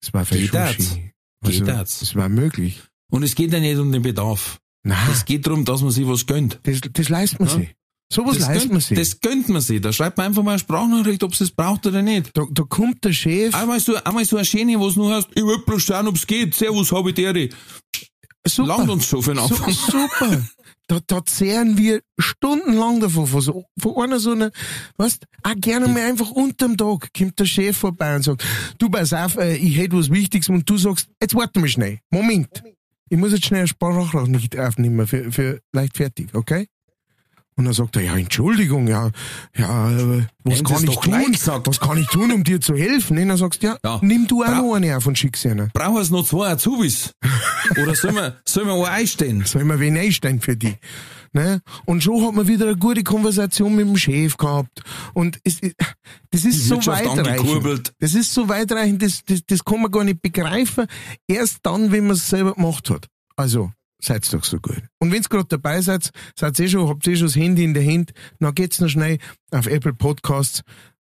[0.00, 0.88] es war Geht vielleicht das?
[0.88, 1.02] schon
[1.42, 2.02] Geht Also, das?
[2.02, 2.82] es war möglich.
[3.10, 4.60] Und es geht ja nicht um den Bedarf.
[4.82, 6.60] Nein, Es geht darum, dass man sich was gönnt.
[6.64, 7.54] das, das leistet man Ja.
[7.56, 7.74] sich.
[8.14, 8.98] Sowas Das leistet gönnt, man sich.
[8.98, 9.80] das gönnt man sich.
[9.80, 12.30] Da schreibt man einfach mal eine Sprachnachricht, ob es braucht oder nicht.
[12.34, 13.54] da, da kommt der Chef.
[13.54, 16.14] Einmal so, einmal so eine Schöne, wo es nur heißt, ich will bloß schauen, ob
[16.16, 16.54] es geht.
[16.54, 17.48] Servus, habe ich dir.
[18.46, 18.68] Super.
[18.68, 19.72] Langt uns schon für den So, Anfang.
[19.72, 20.42] super.
[20.86, 24.50] Da, da zehren wir stundenlang davon, von, so, von einer so einer,
[24.98, 28.44] weißt, auch gerne mal einfach unterm Tag kommt der Chef vorbei und sagt,
[28.76, 32.00] du pass auf, äh, ich hätte was Wichtiges und du sagst, jetzt warte mal schnell,
[32.10, 32.62] Moment.
[33.08, 36.66] Ich muss jetzt schnell eine Sprachnachricht aufnehmen für, für leicht fertig, okay?
[37.56, 39.10] Und dann sagt er, ja, Entschuldigung, ja,
[39.56, 41.62] ja, äh, was Haben kann ich tun?
[41.66, 43.16] Was kann ich tun, um dir zu helfen?
[43.16, 44.00] Und dann sagst du, ja, Ja.
[44.02, 45.68] nimm du auch Bra- noch eine auf und schick sie einer.
[45.72, 47.12] Brauchen es noch zwei Azubis?
[47.80, 49.44] Oder sollen wir, sollen wir einen einstellen?
[49.44, 50.74] soll man wen einstellen für die.
[51.32, 51.60] Ne?
[51.84, 54.82] Und schon hat man wieder eine gute Konversation mit dem Chef gehabt.
[55.14, 55.60] Und es,
[56.30, 57.92] das ist Die so Wirtschaft weitreichend.
[58.00, 60.86] Das ist so weitreichend, das, das, das kann man gar nicht begreifen.
[61.28, 63.06] Erst dann, wenn man es selber gemacht hat.
[63.36, 63.72] Also,
[64.04, 64.82] seid's doch so gut.
[64.98, 67.84] Und wenn's gerade dabei seid, seid eh schon, habt eh schon das Handy in der
[67.84, 69.18] Hand, dann geht's noch schnell
[69.50, 70.62] auf Apple Podcasts,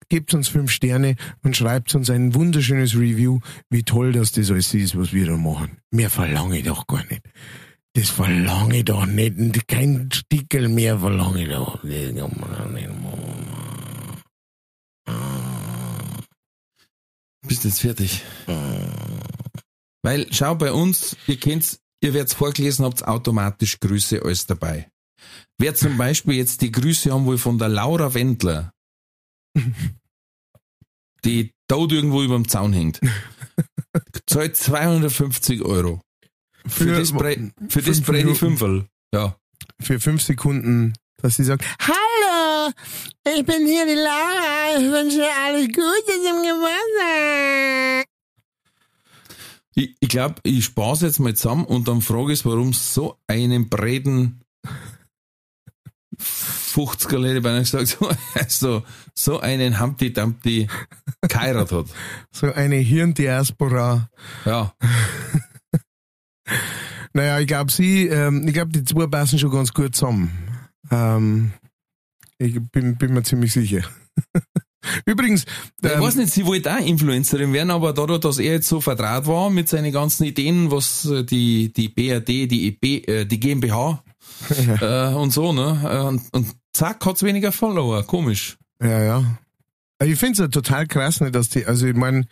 [0.09, 4.75] gebt uns fünf Sterne und schreibt uns ein wunderschönes Review, wie toll das das alles
[4.75, 5.79] ist, was wir da machen.
[5.91, 7.23] Mehr verlange ich doch gar nicht.
[7.95, 9.69] Das verlange ich doch nicht.
[9.69, 11.83] Kein Stickel mehr verlange ich doch.
[17.47, 18.23] Bist jetzt fertig?
[20.03, 24.89] Weil, schau, bei uns, ihr kennt's, ihr werd's vorgelesen, habt automatisch Grüße alles dabei.
[25.59, 28.73] Wer zum Beispiel jetzt die Grüße haben will von der Laura Wendler,
[31.25, 33.01] die tot irgendwo über dem Zaun hängt,
[34.27, 36.01] zahlt 250 Euro.
[36.67, 38.35] Für, Für- das, Bre für das Brady.
[38.35, 38.87] Fünferl.
[39.15, 39.37] Ja.
[39.81, 42.73] Für fünf Sekunden, dass sie sagt, Hallo,
[43.37, 48.07] ich bin hier die Laura, ich wünsche dir alles Gute zum Geburtstag.
[49.75, 53.69] Ich, ich glaube, ich spaß jetzt mal zusammen und dann frage ich, warum so einen
[53.69, 54.43] Breden
[56.19, 58.83] 50er hätte ich beinahe gesagt, so, also,
[59.15, 60.69] so einen Humpty Dumpty
[61.29, 61.87] geheiratet hat.
[62.31, 64.09] So eine Hirndiaspora.
[64.45, 64.75] Ja.
[67.15, 70.31] Naja, ich glaube, sie, ähm, ich glaube, die zwei passen schon ganz gut zusammen.
[70.91, 71.53] Ähm,
[72.39, 73.83] ich bin, bin mir ziemlich sicher.
[75.07, 75.45] Übrigens,
[75.83, 78.81] Ich ähm, weiß nicht, sie wollte auch Influencerin werden, aber dadurch, dass er jetzt so
[78.81, 83.41] vertraut war mit seinen ganzen Ideen, was äh, die, die BRD, die, EB, äh, die
[83.41, 84.03] GmbH
[84.81, 85.81] äh, und so, ne?
[85.85, 88.03] Äh, Und, und zack, hat's weniger Follower.
[88.05, 88.57] Komisch.
[88.83, 89.39] Ja, ja.
[90.03, 92.27] Ich finde es ja total krass, ne, dass die, also ich meine,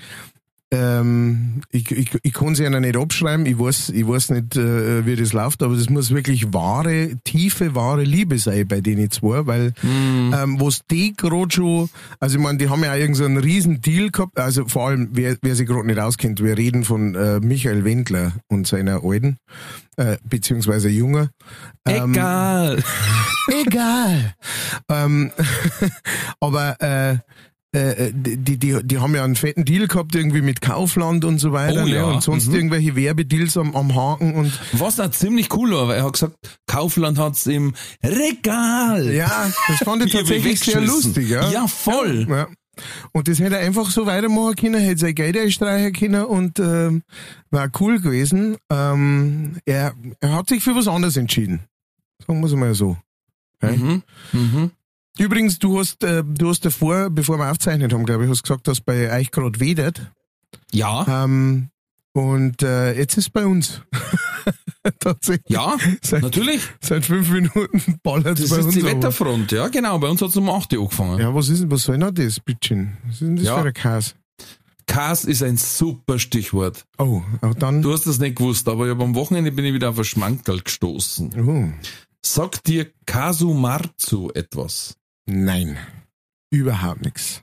[0.72, 5.04] ähm, ich, ich, ich kann sie ja nicht abschreiben, ich weiß, ich weiß nicht, äh,
[5.04, 9.46] wie das läuft, aber das muss wirklich wahre, tiefe, wahre Liebe sein bei denen zwei,
[9.46, 13.24] weil ähm, was die gerade schon, also ich meine, die haben ja auch irgendeinen so
[13.24, 16.84] einen riesen Deal gehabt, also vor allem, wer, wer sich gerade nicht auskennt, wir reden
[16.84, 19.38] von äh, Michael Wendler und seiner Alten,
[19.96, 21.30] äh, beziehungsweise Junger.
[21.86, 22.82] Ähm, Egal.
[23.48, 24.34] Egal.
[24.88, 25.32] ähm,
[26.40, 27.18] aber äh,
[27.72, 31.52] äh, die, die, die haben ja einen fetten Deal gehabt, irgendwie mit Kaufland und so
[31.52, 32.14] weiter, Oh ja, ne?
[32.14, 32.54] und sonst mhm.
[32.54, 36.36] irgendwelche Werbedeals am, am Haken und Was auch ziemlich cool war, weil er hat gesagt,
[36.66, 39.12] Kaufland hat's im Regal.
[39.12, 41.48] ja, das fand ich tatsächlich sehr lustig, ja.
[41.50, 42.26] Ja, voll.
[42.28, 42.48] Ja.
[43.12, 47.02] Und das hätte er einfach so weitermachen können, hätte sein Geld einstreichen können und ähm,
[47.50, 48.56] war cool gewesen.
[48.70, 51.60] Ähm, er, er hat sich für was anderes entschieden.
[52.26, 52.96] Sagen wir es mal so.
[53.62, 53.76] Okay?
[53.76, 54.02] Mhm.
[54.32, 54.70] Mhm.
[55.20, 58.66] Übrigens, du hast, äh, du hast davor, bevor wir aufzeichnet haben, glaube ich, hast gesagt,
[58.68, 60.10] dass bei euch gerade wedert.
[60.72, 61.68] Ja, Ähm,
[62.12, 63.82] und äh, jetzt ist bei uns.
[64.98, 65.44] Tatsächlich.
[65.48, 66.62] ja, Seit, natürlich.
[66.80, 68.74] seit fünf Minuten ballert Das bei ist uns.
[68.74, 69.98] die aber- Wetterfront, ja genau.
[69.98, 71.18] Bei uns hat's um 8 Uhr angefangen.
[71.20, 72.96] Ja, was ist denn, was soll denn das, Bitchin?
[73.04, 73.60] Was ist denn das Ja.
[73.60, 74.14] für ein Kas?
[74.86, 76.84] Kas ist ein super Stichwort.
[76.98, 77.82] Oh, auch dann.
[77.82, 80.60] Du hast das nicht gewusst, aber ich am Wochenende bin ich wieder auf ein Schmankerl
[80.62, 81.32] gestoßen.
[81.46, 81.68] Oh,
[82.22, 84.96] Sagt dir Kasumarzu etwas?
[85.30, 85.76] Nein.
[86.50, 87.42] Überhaupt nichts.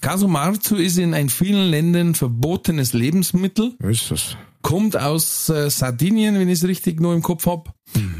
[0.00, 4.36] Kasumarzu ist in ein vielen Ländern verbotenes Lebensmittel, ist das?
[4.62, 7.72] kommt aus äh, Sardinien, wenn ich es richtig nur im Kopf hab,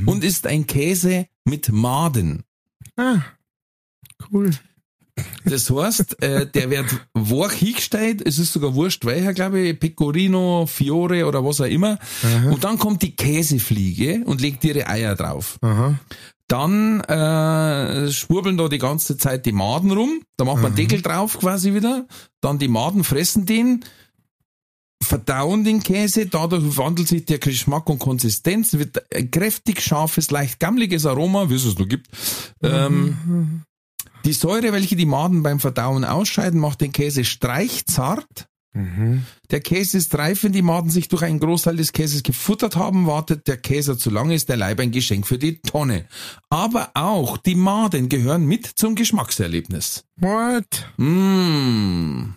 [0.06, 2.44] und ist ein Käse mit Maden.
[2.96, 3.18] Ah,
[4.32, 4.50] cool.
[5.44, 10.66] Das heißt, äh, der wird wach hingestellt, es ist sogar wurscht welcher, glaube ich, Pecorino,
[10.66, 11.98] Fiore oder was auch immer.
[12.50, 15.58] Und dann kommt die Käsefliege und legt ihre Eier drauf.
[15.62, 15.98] Aha.
[16.48, 20.22] Dann äh, schwurbeln da die ganze Zeit die Maden rum.
[20.36, 22.06] Da macht man Deckel drauf quasi wieder.
[22.40, 23.84] Dann die Maden fressen den.
[25.02, 30.60] verdauen den Käse, dadurch wandelt sich der Geschmack und Konsistenz, wird ein kräftig scharfes, leicht
[30.60, 32.08] gammliges Aroma, wie es es nur gibt.
[32.62, 33.62] Ähm,
[34.24, 38.48] die Säure, welche die Maden beim Verdauen ausscheiden, macht den Käse streichzart.
[39.50, 43.06] Der Käse ist reif, wenn die Maden sich durch einen Großteil des Käses gefuttert haben,
[43.06, 46.06] wartet der Käse zu lange, ist der Leib ein Geschenk für die Tonne.
[46.50, 50.04] Aber auch die Maden gehören mit zum Geschmackserlebnis.
[50.16, 50.92] What?
[50.96, 52.34] Mmh.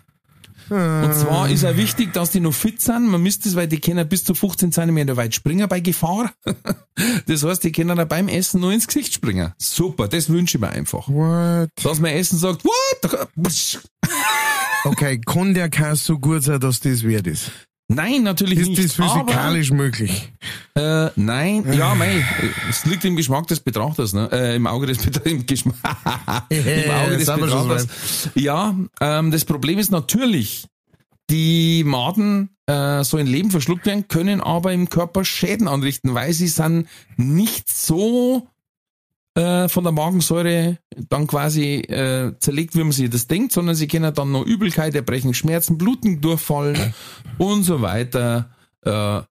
[0.70, 3.08] Und zwar ist ja wichtig, dass die noch fit sind.
[3.08, 6.32] Man misst es, weil die können bis zu 15 cm weit springen bei Gefahr.
[7.26, 9.54] Das heißt, die können da beim Essen nur ins Gesicht springen.
[9.56, 11.08] Super, das wünsche ich mir einfach.
[11.08, 11.70] What?
[11.82, 13.28] Dass man Essen sagt, what?
[14.84, 17.50] Okay, kann der Käse so gut sein, dass das wert ist?
[17.92, 18.84] Nein, natürlich Ist nicht.
[18.84, 20.32] das physikalisch möglich?
[20.74, 22.24] Aber, äh, nein, ja, mei,
[22.68, 24.28] es liegt im Geschmack des Betrachters, ne?
[24.30, 25.76] Äh, im Auge des Betrachters, im Geschmack,
[26.50, 27.88] im Auge des Betrachters.
[28.36, 30.68] Ja, ähm, das Problem ist natürlich,
[31.30, 36.32] die Maden äh, so in Leben verschluckt werden, können aber im Körper Schäden anrichten, weil
[36.32, 38.46] sie sind nicht so
[39.40, 43.88] äh, von der Magensäure dann quasi äh, zerlegt, wie man sich das denkt, sondern sie
[43.88, 46.94] können dann noch Übelkeit, Erbrechen, Schmerzen, Bluten, Durchfallen
[47.38, 48.50] und so weiter
[48.84, 49.22] äh,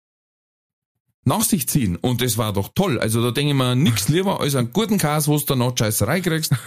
[1.26, 1.96] nach sich ziehen.
[1.96, 3.00] Und das war doch toll.
[3.00, 5.78] Also da denke ich mir nix lieber als einen guten Käse, wo du dann noch
[5.78, 6.54] Scheißerei kriegst.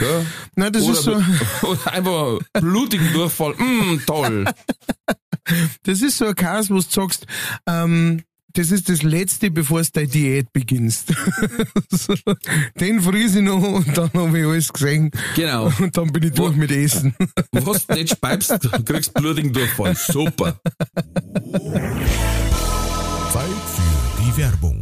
[0.00, 0.24] Ja.
[0.56, 1.22] Nein, das Oder, ist so,
[1.66, 3.54] oder einfach blutigen Durchfall.
[3.54, 4.46] Mm, toll.
[5.82, 7.26] das ist so ein Käse, wo du sagst,
[7.66, 8.22] ähm,
[8.54, 11.12] das ist das Letzte, bevor du deine Diät beginnst.
[11.90, 12.14] so,
[12.80, 15.10] den friese ich noch und dann habe ich alles gesehen.
[15.34, 15.72] Genau.
[15.78, 17.14] Und dann bin ich durch mit Essen.
[17.52, 19.94] Was du nicht speibst, kriegst blutigen Durchfall.
[19.96, 20.60] Super.
[23.32, 24.81] Zeit für die Werbung.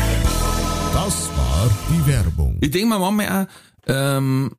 [1.69, 2.57] Die Werbung.
[2.61, 3.47] Ich denke mir manchmal auch,
[3.87, 4.51] ähm,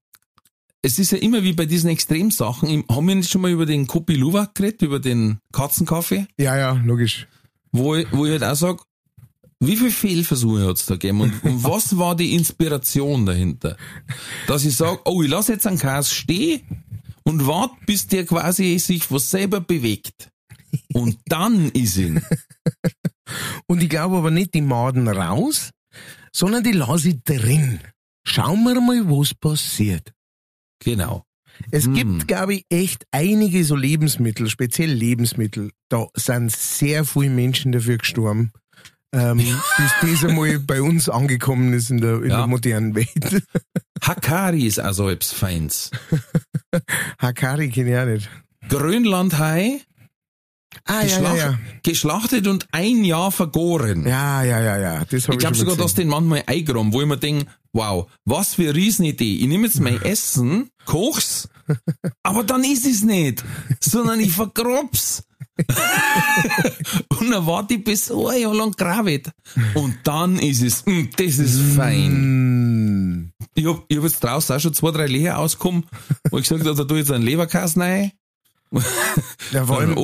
[0.83, 2.85] es ist ja immer wie bei diesen Extremsachen.
[2.91, 6.27] Haben wir nicht schon mal über den Kopi Luwak geredet, über den Katzenkaffee?
[6.39, 7.29] Ja, ja, logisch.
[7.71, 8.83] Wo ich, wo ich halt auch sag,
[9.61, 13.77] wie viele Fehlversuche hat's da gegeben und, und was war die Inspiration dahinter?
[14.49, 16.63] Dass ich sag, oh, ich lass jetzt einen Käse stehen
[17.23, 20.31] und warte, bis der quasi sich was selber bewegt.
[20.93, 22.23] Und dann ist ihn.
[23.67, 25.71] Und ich glaube aber nicht die Maden raus,
[26.35, 27.81] sondern die lasse ich drin.
[28.25, 30.13] Schauen wir mal, was passiert.
[30.85, 31.25] Genau.
[31.71, 31.95] Es Hm.
[31.95, 35.71] gibt, glaube ich, echt einige so Lebensmittel, speziell Lebensmittel.
[35.89, 38.53] Da sind sehr viele Menschen dafür gestorben,
[39.13, 39.37] ähm,
[39.77, 39.93] bis
[40.23, 42.39] das einmal bei uns angekommen ist in der, in Ja.
[42.39, 43.43] der modernen Welt.
[44.03, 45.91] Hakari ist also etwas Feins.
[47.19, 48.31] Hakari kenne ich auch nicht.
[48.69, 49.81] Grönlandhai,
[50.85, 51.59] Ah, ja, ja, geschlacht, ja.
[51.83, 54.07] geschlachtet und ein Jahr vergoren.
[54.07, 55.05] Ja, ja, ja, ja.
[55.05, 58.55] Das hab Ich glaube sogar, dass den manchmal eingraben, wo ich mir denke, wow, was
[58.55, 59.37] für eine Riesenidee.
[59.37, 61.49] Ich nehme jetzt mein Essen, koch's,
[62.23, 63.45] aber dann ist es nicht,
[63.81, 65.25] sondern ich vergrob's.
[67.21, 69.31] und dann warte ich bis ein Jahr lang gravet.
[69.75, 73.29] Und dann ist es, mm, das ist fein.
[73.29, 73.33] Mm.
[73.55, 75.85] Ich hab, ich hab jetzt draußen auch schon zwei, drei Leher ausgekommen,
[76.31, 78.13] wo ich gesagt habe, da ich jetzt einen Leberkäse rein.
[79.53, 79.97] Ja, vor allem,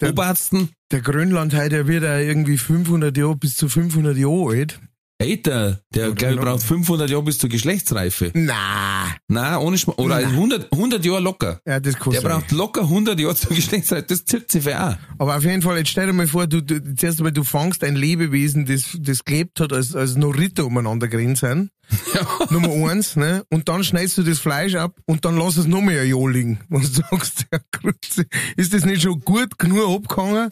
[0.00, 0.70] der- Obersten.
[0.90, 4.80] der Grönland der wird ja irgendwie 500 Jahre bis zu 500 Jahre alt.
[5.18, 8.32] Alter, der, glaube braucht 500 Jahre bis zur Geschlechtsreife.
[8.34, 11.58] Na, Nein, ohne Schma Oder 100, 100 Jahre locker.
[11.66, 14.02] ja, das kann Der braucht locker 100 Jahre zur Geschlechtsreife.
[14.08, 14.96] Das zirkt sich für auch.
[15.16, 17.82] Aber auf jeden Fall, jetzt stell dir mal vor, du, du zuerst einmal, du fangst
[17.82, 21.70] ein Lebewesen, das, das gelebt hat, als, als noch Ritter umeinander gerannt sind.
[22.50, 23.44] Nummer eins, ne?
[23.50, 26.30] Und dann schneidest du das Fleisch ab und dann lass es noch mehr ein Jahr
[26.30, 26.60] liegen.
[26.70, 30.50] Und du sagst, ja, Grütze, ist das nicht schon gut genug abgehangen?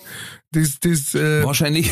[0.53, 1.91] Das, das, äh, Wahrscheinlich,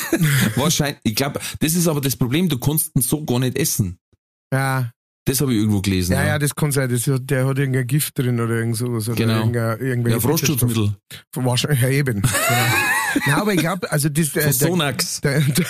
[0.56, 3.98] wahrscheinlich, ich glaube, das ist aber das Problem, du kannst ihn so gar nicht essen.
[4.52, 4.90] ja,
[5.28, 6.12] Das habe ich irgendwo gelesen.
[6.14, 9.08] ja, ja, das kann sein, das hat, der hat irgendein Gift drin oder irgend sowas.
[9.08, 9.38] Oder Genau.
[9.40, 10.94] irgendein- irgendwelche ja Frostschutzmittel.
[11.34, 12.22] Wahrscheinlich, ja, eben.
[12.22, 12.32] genau.
[13.26, 15.20] Nein, aber ich glaube, also das, äh, Sonax.
[15.20, 15.66] Der, der,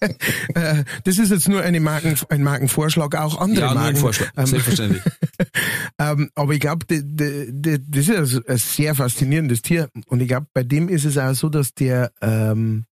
[0.80, 3.88] äh, das ist jetzt nur eine Marken, ein Markenvorschlag, auch andere Ja, Marken.
[3.88, 4.30] ein Vorschlag.
[4.36, 5.02] Ähm, Selbstverständlich.
[5.98, 9.88] ähm, aber ich glaube, das ist ein sehr faszinierendes Tier.
[10.06, 12.84] Und ich glaube, bei dem ist es auch so, dass der, ähm,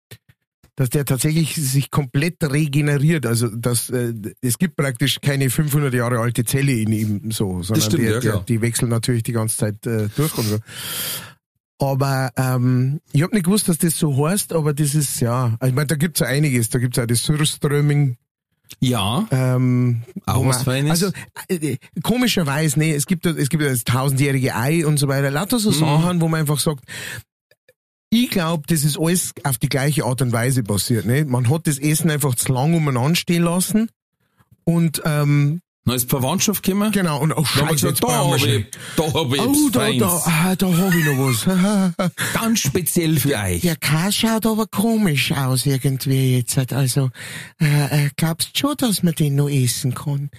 [0.76, 3.26] dass der tatsächlich sich komplett regeneriert.
[3.26, 7.82] Also dass äh, es gibt praktisch keine 500 Jahre alte Zelle in ihm so, sondern
[7.86, 10.58] stimmt, der, ja, der, die wechseln natürlich die ganze Zeit äh, durch und so.
[11.78, 15.72] Aber ähm, ich habe nicht gewusst, dass das so heißt, aber das ist, ja, ich
[15.74, 16.68] meine, da gibt's ja einiges.
[16.70, 18.16] Da gibt's auch das Surströmming.
[18.80, 20.90] Ja, Ähm, Auch was Feines?
[20.90, 21.10] Also
[21.48, 25.30] äh, komischerweise, nee, es gibt, ja- es gibt ja das tausendjährige Ei und so weiter.
[25.30, 25.60] Lauter Mhm.
[25.60, 26.84] so Sachen, wo man einfach sagt,
[28.12, 31.06] ich glaube, das ist alles auf die gleiche Art und Weise passiert.
[31.06, 31.24] Ne?
[31.24, 33.88] Man hat das Essen einfach zu lang umeinander stehen lassen
[34.64, 36.92] und ähm, dann ist Verwandtschaft gekommen.
[36.92, 38.66] genau, und wir scheiße, gesagt, jetzt da wir habe ich,
[38.96, 42.12] da hab ich Oh, da, da, ah, da hab ich noch was.
[42.34, 43.62] Ganz speziell für euch.
[43.62, 46.72] Der K schaut aber komisch aus irgendwie jetzt.
[46.72, 47.10] Also,
[47.60, 50.30] äh, äh, glaubst schon, dass man den noch essen kann,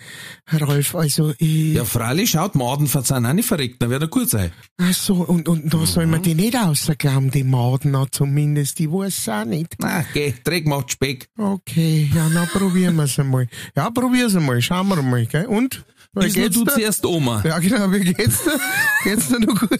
[0.62, 0.96] Rolf?
[0.96, 4.52] Also, äh, Ja, freilich, schaut, Madenverzahn auch nicht verreckt, dann wird er gut sein.
[4.80, 6.24] ach so, und, und da soll man Mhm.
[6.24, 9.76] die nicht außerglauben, die Maden zumindest, die weiß auch nicht.
[9.80, 11.28] Na, geh, Dreck macht Speck.
[11.38, 13.48] Okay, ja, na, probieren wir's einmal.
[13.76, 15.46] Ja, probier's einmal, schauen wir mal, gell?
[15.48, 15.84] Und?
[16.14, 16.72] Wie nur geht's du dir?
[16.74, 17.42] zuerst Oma.
[17.46, 18.60] Ja, genau, wie geht's dir?
[19.04, 19.80] geht's dir noch gut?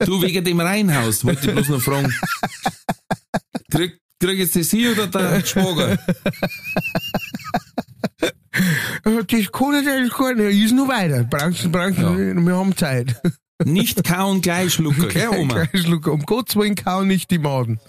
[0.00, 2.12] Du wegen dem Reihenhaus, wollte ich bloß noch fragen.
[3.70, 5.98] Krieg, krieg jetzt das hier oder der Schwager?
[9.02, 11.24] Das kann ich eigentlich gar nicht, ist noch weiter.
[11.24, 12.14] Brauchst, brauchst, Ja.
[12.16, 13.20] wir haben Zeit.
[13.64, 15.64] Nicht kauen, gleich schlucken, gell, Oma?
[15.66, 16.06] Kein Schluck.
[16.08, 17.80] Um Gottes Willen kauen nicht die Maden.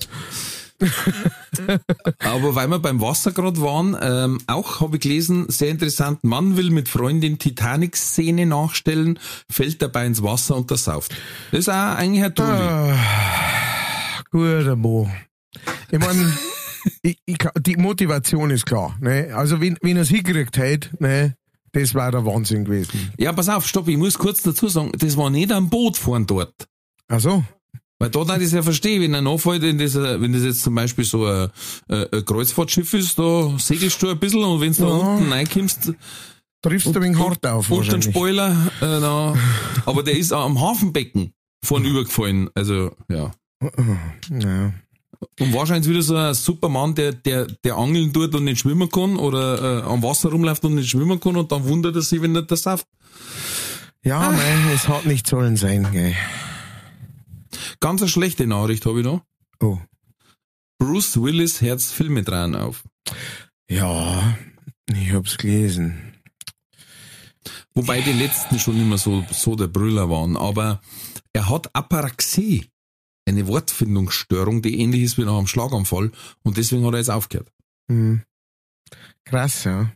[2.20, 6.58] Aber weil wir beim Wasser gerade waren, ähm, auch habe ich gelesen, sehr interessant, Mann
[6.58, 9.20] will mit Freundin Titanic-Szene nachstellen,
[9.50, 11.16] fällt dabei ins Wasser und das sauft.
[11.52, 12.52] Das ist auch eigentlich ein Trulli.
[12.52, 15.10] Ah, guter Mo.
[15.92, 16.34] Ich meine,
[17.60, 18.98] die Motivation ist klar.
[19.00, 19.32] Ne?
[19.34, 21.36] Also, wenn, wenn er es hingekriegt hätte, ne,
[21.72, 23.14] das war der Wahnsinn gewesen.
[23.18, 26.26] Ja, pass auf, stopp, ich muss kurz dazu sagen, das war nicht am Boot fahren
[26.26, 26.68] dort.
[27.08, 27.44] Also,
[28.00, 30.62] Weil da darf ich es ja verstehen, wenn er nachfällt, in dieser, wenn das jetzt
[30.64, 31.50] zum Beispiel so ein,
[31.88, 34.94] ein ein Kreuzfahrtschiff ist, da segelst du ein bisschen und wenn du da Ja.
[35.16, 35.94] unten reinkommst,
[36.62, 38.02] triffst du wegen hart auf unter den.
[38.02, 39.34] Spoiler, äh, na,
[39.86, 41.32] aber der ist auch am Hafenbecken
[41.64, 43.32] vorn übergefallen, also, ja.
[44.30, 44.74] Ja.
[45.40, 49.16] Und wahrscheinlich wieder so ein Supermann, der, der, der angeln tut und nicht schwimmen kann
[49.16, 52.36] oder äh, am Wasser rumläuft und nicht schwimmen kann und dann wundert er sich, wenn
[52.36, 52.86] er das Saft.
[54.04, 56.14] Ja, nein, es hat nicht sollen sein, gell.
[57.80, 59.22] Ganz eine schlechte Nachricht habe ich noch.
[59.60, 59.80] Oh.
[60.78, 62.84] Bruce Willis hört Filme dran auf.
[63.70, 64.38] Ja,
[64.88, 66.14] ich hab's gelesen.
[67.74, 70.38] Wobei die letzten schon immer so, so der Brüller waren.
[70.38, 70.82] Aber
[71.34, 72.70] er hat Aparaxie.
[73.28, 76.12] Eine Wortfindungsstörung, die ähnlich ist wie nach einem Schlaganfall.
[76.44, 77.52] Und deswegen hat er jetzt aufgehört.
[77.90, 78.22] Hm.
[79.26, 79.92] Krass, ja.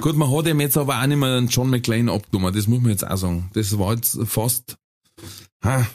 [0.00, 2.54] Gut, man hat ihm jetzt aber auch nicht mehr einen John McClane abgenommen.
[2.54, 3.50] Das muss man jetzt auch sagen.
[3.54, 4.78] Das war jetzt fast,
[5.64, 5.86] ha,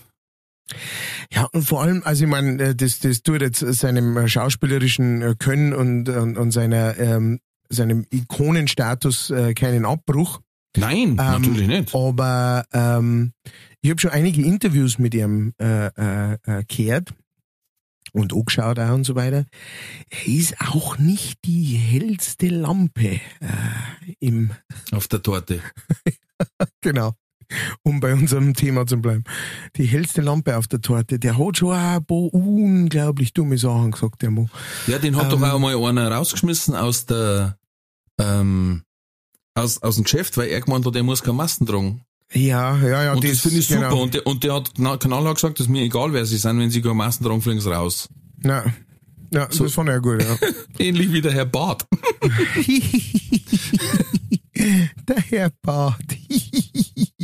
[1.31, 5.21] Ja, und vor allem, also ich meine, äh, das, das tut jetzt seinem äh, schauspielerischen
[5.21, 7.39] äh, Können und, und, und seiner, ähm,
[7.69, 10.41] seinem Ikonenstatus äh, keinen Abbruch.
[11.15, 11.95] nein, natürlich nicht.
[11.95, 13.33] Aber ähm,
[13.81, 17.13] ich habe schon einige Interviews mit ihm äh, äh, gehört
[18.13, 19.45] und angeschaut auch und so weiter.
[20.09, 24.51] Er ist auch nicht die hellste Lampe äh, im
[24.91, 25.61] Auf der Torte.
[26.81, 27.13] Genau.
[27.83, 29.23] Um bei unserem Thema zu bleiben.
[29.75, 31.19] Die hellste Lampe auf der Torte.
[31.19, 34.47] Der hat schon ein paar unglaublich dumme Sachen gesagt, der Mo.
[34.87, 35.39] Ja, den hat Ähm.
[35.39, 37.57] doch auch mal einer rausgeschmissen aus der,
[38.19, 38.83] ähm,
[39.53, 42.01] aus, aus dem Geschäft, weil er gemeint hat, er muss keine Masken tragen.
[42.33, 43.13] Ja, ja, ja.
[43.13, 43.81] und das, finde ich super.
[43.89, 44.01] genau.
[44.01, 46.71] Und, der, und der hat kna- knallhart gesagt, dass mir egal, wer sie sind, wenn
[46.71, 48.09] sie keine Masken tragen, fliegen sie raus.
[48.39, 48.65] Na,
[49.31, 50.35] ja, das fand er gut, ja.
[50.79, 51.85] Ähnlich wie der Herr Barth.
[55.07, 56.01] der Herr Bart.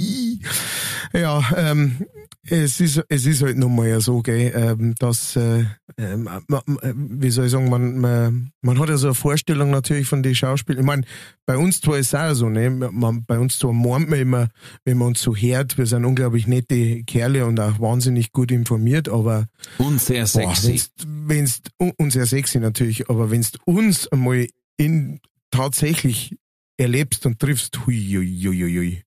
[1.13, 2.05] ja, ähm,
[2.43, 5.65] es ist, es ist halt nun mal ja so, gell, ähm, dass, äh,
[5.97, 6.63] ähm, ma- ma-
[6.95, 10.33] wie soll ich sagen, man, man, man hat ja so eine Vorstellung natürlich von den
[10.33, 10.81] Schauspielern.
[10.81, 11.03] Ich meine,
[11.45, 14.47] bei uns zwar ist es auch so, ne, man, bei uns zwar meint man immer,
[14.85, 19.07] wenn man uns so hört, wir sind unglaublich nette Kerle und auch wahnsinnig gut informiert,
[19.07, 19.45] aber
[19.77, 20.69] Und sehr Boah, sexy.
[20.69, 21.61] wenn's, wenn's,
[21.97, 25.19] und sehr sexy natürlich, aber wenn's uns einmal in,
[25.51, 26.37] tatsächlich
[26.81, 29.03] erlebst und triffst, hui, hui, hui, hui, hui.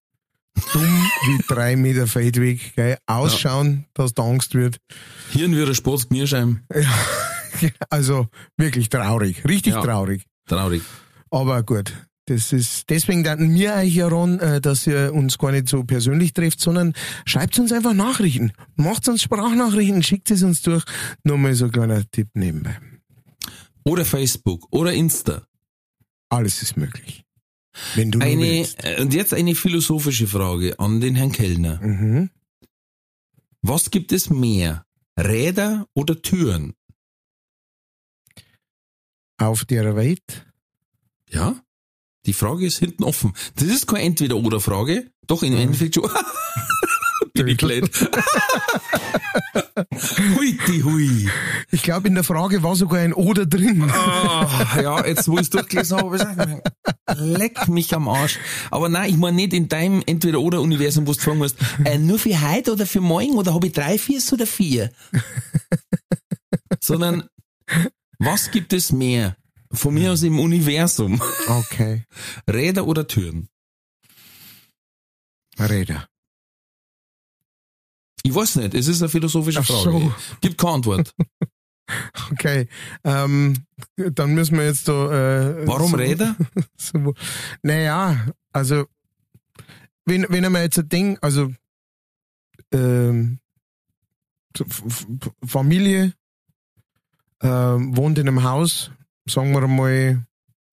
[0.73, 0.83] Dumm
[1.27, 2.97] wie drei Meter Feldweg, gell?
[3.07, 4.79] Ausschauen, dass da Angst wird.
[5.33, 6.67] Hirn wie ein Spatz Knirscheiben.
[7.89, 9.81] Also wirklich traurig, richtig Ja.
[9.83, 10.25] traurig.
[10.47, 10.83] Traurig.
[11.31, 11.93] Aber gut,
[12.27, 15.85] das ist, deswegen danken wir euch ja ran, äh, dass ihr uns gar nicht so
[15.85, 16.95] persönlich trefft, sondern
[17.25, 18.53] schreibt uns einfach Nachrichten.
[18.75, 20.85] Macht uns Sprachnachrichten, schickt es uns durch.
[21.23, 22.77] Nur mal so ein kleiner Tipp nebenbei.
[23.85, 24.67] Oder Facebook.
[24.71, 25.47] Oder Insta.
[26.31, 27.25] Alles ist möglich.
[27.95, 28.83] Wenn du Eine, willst.
[28.85, 31.81] äh, und jetzt eine philosophische Frage an den Herrn Kellner.
[31.83, 32.31] Mhm.
[33.63, 34.85] Was gibt es mehr?
[35.19, 36.75] Räder oder Türen?
[39.39, 40.47] Auf der Welt.
[41.29, 41.61] Ja?
[42.27, 43.33] Die Frage ist hinten offen.
[43.57, 45.11] Das ist keine Entweder-Oder-Frage.
[45.27, 46.09] Doch, im Endeffekt schon.
[47.37, 47.91] Klet.
[50.37, 51.29] hui, die hui.
[51.73, 53.91] Ich glaube, in der Frage war sogar ein Oder drin.
[53.91, 58.39] Ah, ja, jetzt wo ich es durchgelesen habe, hab ich leck mich am Arsch.
[58.71, 62.41] Aber nein, ich meine nicht in deinem Entweder-Oder-Universum, wo du fragen musst, äh, nur für
[62.41, 64.93] heute oder für morgen oder habe ich drei Viers oder vier?
[66.81, 67.25] Sondern,
[68.19, 69.37] was gibt es mehr?
[69.73, 71.21] Von mir aus im Universum.
[71.49, 72.05] Okay.
[72.49, 73.49] Räder oder Türen?
[75.59, 76.07] Räder.
[78.27, 79.91] Ich weiß nicht, es ist eine philosophische Ach Frage.
[79.91, 80.15] so.
[80.41, 81.15] Gibt keine Antwort.
[82.33, 82.67] Okay.
[83.05, 83.67] Ähm,
[83.97, 85.61] dann müssen wir jetzt da.
[85.61, 86.35] Äh, Warum so, Räder?
[86.79, 87.13] So,
[87.63, 88.87] naja, also
[90.07, 91.53] wenn, wenn man jetzt ein Ding, also
[92.73, 93.39] ähm,
[95.47, 96.15] Familie
[97.43, 98.91] ähm, wohnt in einem Haus,
[99.29, 100.25] sagen wir mal,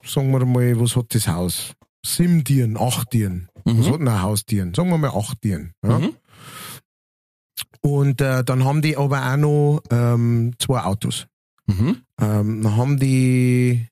[0.05, 1.73] sagen wir mal, was hat das Haus?
[2.05, 3.49] Sieben Tieren, acht Tieren.
[3.65, 3.85] Was Mhm.
[3.87, 4.73] hat denn ein Haus Tieren?
[4.73, 5.73] Sagen wir mal acht Tieren.
[5.83, 5.99] Ja?
[5.99, 6.15] Mhm.
[7.81, 11.27] Und äh, dann haben die aber auch noch ähm, zwei Autos.
[11.65, 12.03] Mhm.
[12.19, 13.87] Ähm, dann haben die.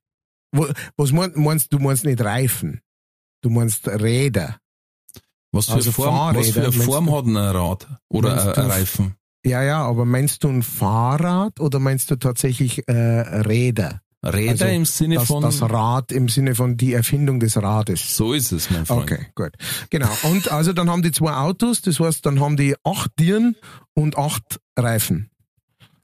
[0.52, 0.68] Wo,
[0.98, 1.80] was mein, meinst du?
[1.80, 2.82] Meinst nicht Reifen.
[3.42, 4.58] Du meinst Räder.
[5.52, 7.18] Was für, Also Form, was für eine Form du?
[7.18, 7.88] hat ein Rad?
[8.10, 9.16] Oder ein Reifen?
[9.46, 14.02] Ja, ja, aber meinst du ein Fahrrad oder meinst du tatsächlich äh, Räder?
[14.24, 15.42] Räder Also, im Sinne Das, von.
[15.42, 18.16] das Rad im Sinne von die Erfindung des Rades.
[18.18, 19.04] so ist es, mein Freund.
[19.12, 19.52] Okay, gut.
[19.90, 20.10] Genau.
[20.24, 23.56] Und also dann haben die zwei Autos, das heißt, dann haben die acht Tieren
[23.94, 25.30] und acht Reifen.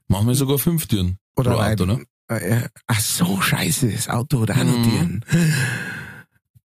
[0.08, 1.18] Machen wir sogar fünf Türen.
[1.36, 2.04] Oder pro Auto, ne?
[2.28, 4.82] Äh, ach so, scheiße, das Auto noch Mhm.
[4.82, 5.24] Tieren.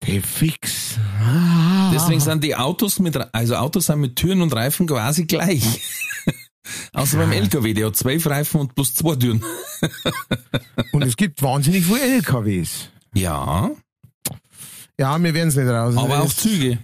[0.02, 0.96] Hey, fix.
[1.20, 1.90] Ah.
[1.92, 5.62] Deswegen sind die Autos mit, also Autos sind mit Türen und Reifen quasi gleich.
[6.92, 9.42] Außer beim LKW, der hat zwölf Reifen und plus zwei Türen.
[10.92, 12.90] Und es gibt wahnsinnig viele LKWs.
[13.14, 13.70] Ja,
[14.98, 15.96] Ja, wir werden es nicht raus.
[15.96, 16.78] aber auch Züge.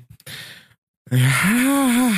[1.10, 2.12] Ja.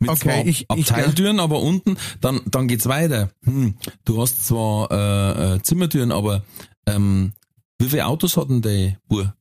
[0.00, 3.30] Mit Okay, ich- ich- Abteiltüren, aber unten, dann, dann geht's weiter.
[3.44, 6.44] Hm, du hast zwar äh, äh, Zimmertüren, aber
[6.86, 7.32] ähm,
[7.80, 9.34] wie viele Autos hat denn der Bur?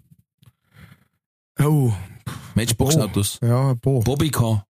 [1.59, 1.91] Oh,
[2.55, 3.39] Matchbox-Autos.
[3.43, 3.99] ja, Bo.
[4.01, 4.65] Bobbycar,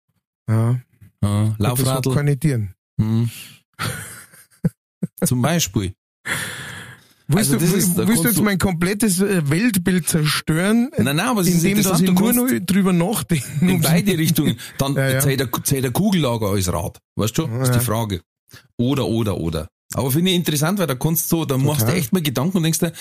[0.50, 0.80] Ja.
[1.22, 2.14] Hat Laufradl.
[2.14, 2.74] keine Tieren.
[3.00, 3.30] Hm.
[5.26, 5.94] Zum Beispiel.
[7.28, 11.42] Willst Also du, ist- willst du jetzt mein komplettes äh, Weltbild zerstören, Nein, nein, aber
[11.42, 13.46] es ist indem dass interessant, ich du nur noch drüber nachdenke?
[13.62, 14.60] in beide Richtungen.
[14.78, 15.20] Dann Ja, ja.
[15.20, 17.00] zählt, der, zählt der Kugellager als Rad.
[17.16, 17.48] Weißt du?
[17.48, 17.80] Das ist Ja.
[17.80, 18.22] die Frage.
[18.78, 19.68] Oder, oder, oder.
[19.96, 22.64] Aber finde ich interessant, weil da kannst du, da machst du echt mal Gedanken und
[22.64, 22.92] denkst dir,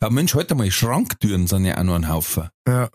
[0.00, 2.48] ja Mensch, halt mal, Schranktüren sind ja auch noch ein Haufen.
[2.66, 2.88] Ja.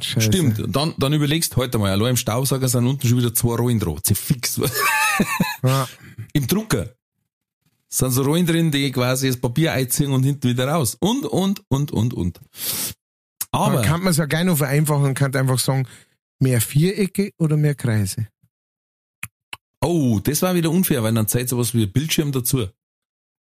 [0.00, 0.26] Scheiße.
[0.26, 0.74] Stimmt.
[0.74, 3.98] Dann, dann überlegst, halt mal, allein im Staubsauger sind unten schon wieder zwei Rollen dran.
[4.02, 4.60] Sie fix.
[5.62, 5.86] Ja.
[6.32, 6.94] Im Drucker
[7.88, 10.96] sind so Rollen drin, die quasi das Papier einziehen und hinten wieder raus.
[10.98, 12.40] Und, und, und, und, und.
[13.52, 15.86] Aber, Dann kann man es ja gleich noch vereinfachen und kann einfach sagen,
[16.40, 18.26] mehr Vierecke oder mehr Kreise.
[19.84, 22.66] oh, das war wieder unfair, weil dann zählt sowas wie Bildschirm dazu.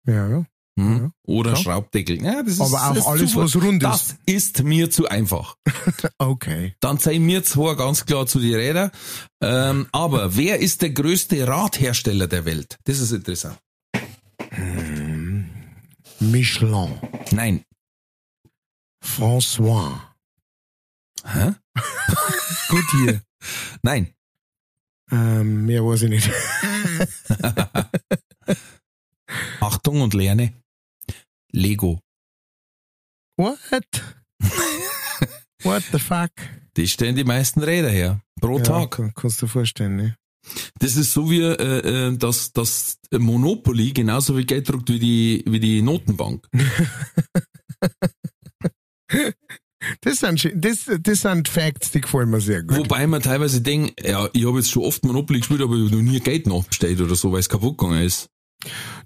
[0.06, 0.46] Ja, ja.
[0.78, 1.04] Hm?
[1.04, 1.62] Ja, Oder klar.
[1.62, 2.22] Schraubdeckel.
[2.22, 3.88] Ja, das ist, Aber auch das alles, zu- was rund ist.
[3.88, 5.56] Das ist mir zu einfach.
[6.18, 6.74] Okay.
[6.80, 8.90] Dann zeigen wir zwar ganz klar zu die Räder.
[9.40, 12.78] Ähm, aber wer ist der größte Radhersteller der Welt?
[12.84, 13.58] Das ist interessant.
[16.20, 16.98] Michelin.
[17.32, 17.64] Nein.
[19.04, 20.00] François.
[21.24, 21.52] Hä?
[22.68, 23.22] Gut hier.
[23.82, 24.12] Nein.
[25.10, 26.30] ähm, mehr weiß ich nicht.
[29.60, 30.52] Achtung und lerne.
[31.56, 32.00] Lego.
[33.38, 33.58] What?
[35.62, 36.30] What the fuck?
[36.76, 38.20] Die stellen die meisten Räder her.
[38.40, 38.90] Pro Ja, Tag.
[38.92, 40.16] kann- kannst du dir vorstellen, ne?
[40.78, 45.44] Das ist so wie, äh, äh, dass das Monopoly genauso viel Geld druckt wie die,
[45.46, 46.46] wie die Notenbank.
[50.00, 52.76] Das sind, das, das sind Facts, die gefallen mir sehr gut.
[52.78, 55.96] Wobei man teilweise denkt, ja, ich habe jetzt schon oft Monopoly gespielt, aber ich habe
[56.02, 58.28] noch nie Geld nachbestellt oder so, weil es kaputt gegangen ist.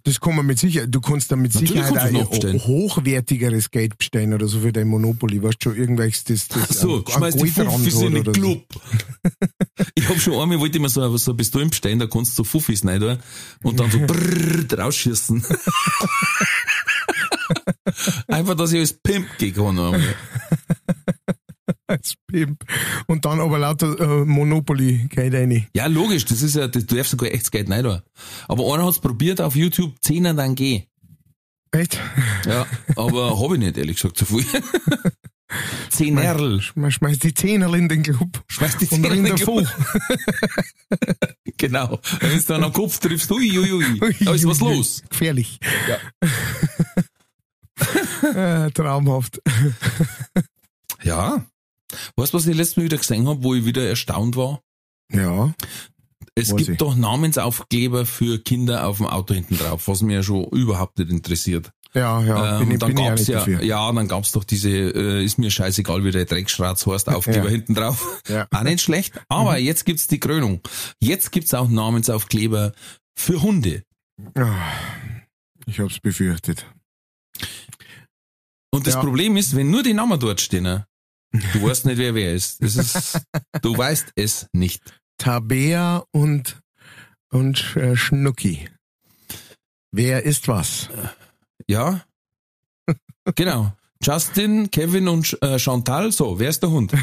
[0.04, 2.58] Das kann man mit Sicherheit, du kannst da mit Natürlich Sicherheit nachbestellen.
[2.58, 5.42] hochwertigeres Geld bestellen oder so für dein Monopoly.
[5.42, 8.12] Weißt du schon, irgendwelches, das, das Ach so, an schmeiß die Gold dran Fuffis in
[8.12, 8.40] den oder so.
[8.40, 8.64] Club.
[9.94, 12.36] ich habe schon einmal, wollte ich mir so, so eine Pistole bestellen, da kannst du
[12.36, 13.18] so Fuffis rein tun
[13.62, 15.44] und dann so brrrr rausschießen.
[18.28, 20.02] Einfach, dass ich als Pimp gehen kann.
[21.86, 22.64] Als Pimp.
[23.06, 25.66] Und dann aber lauter äh, Monopoly Geld rein.
[25.74, 28.00] Ja, logisch, das ist ja, das, du darfst sogar echtes Geld rein tun.
[28.48, 30.84] Aber einer hat's probiert auf YouTube, 10er dann geh.
[31.72, 31.98] Echt?
[32.46, 32.66] Ja,
[32.96, 34.44] aber habe ich nicht, ehrlich gesagt, zu viel.
[35.88, 36.62] Zehnerl.
[36.74, 38.42] Man schmeißt die Zehnerl in den Club.
[38.48, 39.68] Schmeiß die Zehnerl in den davon.
[41.56, 42.00] Genau.
[42.20, 44.14] Wenn du dann am Kopf triffst, ui, ui, ui.
[44.20, 45.02] Da ist was los.
[45.10, 45.58] Gefährlich.
[48.32, 48.64] Ja.
[48.64, 49.42] äh, traumhaft.
[51.02, 51.44] Ja.
[52.16, 54.60] Weißt du, was ich letztes Mal wieder gesehen habe, wo ich wieder erstaunt war?
[55.12, 55.52] Ja.
[56.34, 56.78] Es gibt ich.
[56.78, 61.10] doch Namensaufkleber für Kinder auf dem Auto hinten drauf, was mir ja schon überhaupt nicht
[61.10, 61.70] interessiert.
[61.92, 63.62] Ja, ja, Ähm, bin, dann bin gab's nicht ja, dafür.
[63.64, 67.50] ja, dann gab's doch diese, äh, ist mir scheißegal, wie der Dreckschratz heißt, Aufkleber Ja.
[67.50, 68.22] hinten drauf.
[68.28, 68.46] Ja.
[68.54, 69.20] Auch nicht schlecht.
[69.28, 70.60] Aber jetzt gibt's die Krönung.
[71.00, 72.72] Jetzt gibt's auch Namensaufkleber
[73.16, 73.82] für Hunde.
[74.36, 74.54] Ah,
[75.66, 76.64] Ich hab's befürchtet.
[78.72, 79.00] Und das Ja.
[79.00, 80.86] Problem ist, wenn nur die Namen dort stehen, ne,
[81.32, 82.62] du weißt nicht, wer wer ist.
[82.62, 83.20] Das ist,
[83.62, 84.82] du weißt es nicht.
[85.18, 86.60] Tabea und,
[87.30, 88.68] und äh, Schnucki.
[89.92, 90.88] Wer ist was?
[91.66, 92.04] Ja?
[93.34, 93.72] Genau.
[94.02, 96.92] Justin, Kevin und äh, Chantal, so, wer ist der Hund?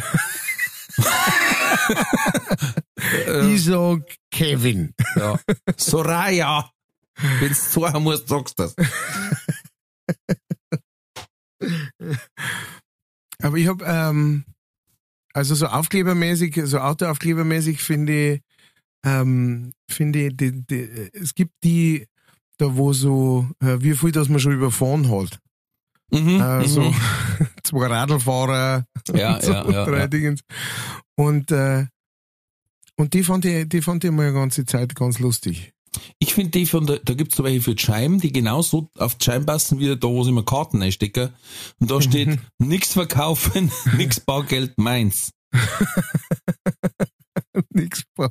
[3.53, 4.01] Ich sag
[4.31, 4.93] Kevin.
[5.15, 5.39] Ja.
[5.77, 6.71] Soraya.
[7.39, 8.75] Wenn's sagen musst, sagst du das.
[13.41, 14.43] Aber ich hab, ähm,
[15.33, 18.41] also so aufklebermäßig, so Autoaufklebermäßig finde ich,
[19.05, 22.07] ähm, finde ich, die, die, es gibt die,
[22.57, 25.39] da wo so, äh, wie viel, dass man schon überfahren hat.
[26.11, 26.95] Mhm, Äh, so mhm.
[27.63, 30.07] zwei Radlfahrer Ja, und so ja, ja, drei ja.
[30.07, 30.41] Dingens.
[31.15, 31.85] Und, äh,
[32.95, 35.73] und die fand ich, die fand ich mal eine ganze Zeit ganz lustig.
[36.19, 39.17] Ich finde die von der, da gibt's so welche für die Scheiben, die genauso auf
[39.21, 41.33] Scheiben passen, wie da, wo sie immer Karten einstecken.
[41.79, 45.31] Und da steht, nix verkaufen, nix Bargeld, meins.
[47.71, 48.03] Nix.
[48.17, 48.29] Das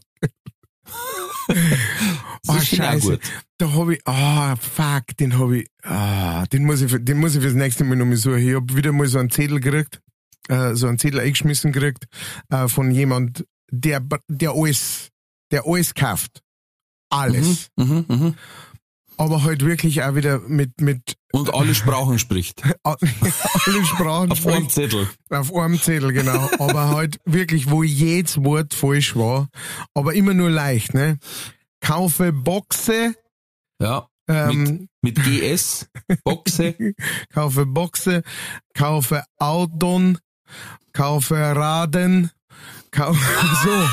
[2.48, 3.10] Oh, Scheiße.
[3.12, 3.20] gut.
[3.58, 7.34] Da hab ich, ah, fuck, den hab ich, ah, den muss ich, für- den muss
[7.34, 8.38] ich fürs nächste Mal noch mal suchen.
[8.38, 10.00] Ich hab wieder mal so einen Zettel gekriegt,
[10.48, 12.06] äh, so einen Zettel eingeschmissen gekriegt,
[12.50, 15.08] äh, von jemand, der, der alles,
[15.50, 16.42] der alles kauft.
[17.10, 17.68] Alles.
[17.76, 18.34] Mhm, mhm.
[19.18, 22.62] Aber halt wirklich auch wieder mit, mit Und alle Sprachen spricht.
[22.82, 22.98] alle
[23.86, 24.70] Sprachen Auf einem spricht.
[24.72, 25.08] Zettel.
[25.30, 26.50] Auf einem Zettel, genau.
[26.58, 29.48] Aber halt wirklich, wo jedes Wort falsch war.
[29.94, 31.18] Aber immer nur leicht, ne?
[31.80, 33.14] Kaufe Boxe,
[33.80, 34.06] Ja.
[34.28, 35.88] ähm, Mit GS,
[36.24, 36.74] Boxe.
[37.32, 38.22] kaufe Boxe,
[38.74, 40.18] kaufe Auton,
[40.92, 42.30] kaufe Raden,
[42.90, 43.18] kaufe
[43.64, 43.88] so.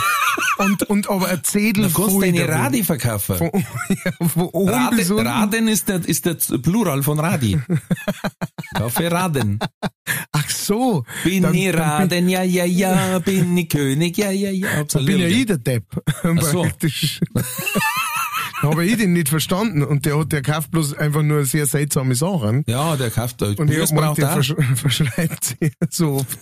[0.57, 2.47] Und, und aber ein Zettel Du kannst deine.
[2.47, 3.37] Radi verkaufen.
[3.37, 3.51] Von,
[3.89, 5.27] ja, von Rade, bis unten.
[5.27, 7.59] Raden ist der, ist der Plural von Radi.
[8.75, 9.59] Kaufe Raden.
[10.31, 11.03] Ach so.
[11.23, 14.67] Bin Dann- ich Raden, ja, ja, ja, bin ich König, ja, ja, ja.
[14.77, 15.85] Hab's bin ja ich der Depp.
[16.41, 16.61] so.
[16.63, 17.19] Praktisch.
[18.63, 22.15] Habe ich den nicht verstanden und der hat, der kauft bloß einfach nur sehr seltsame
[22.15, 22.63] Sachen.
[22.67, 23.47] Ja, der kauft da.
[23.47, 24.33] Und ich braucht der auch.
[24.33, 26.37] versch verschreibt sich so oft.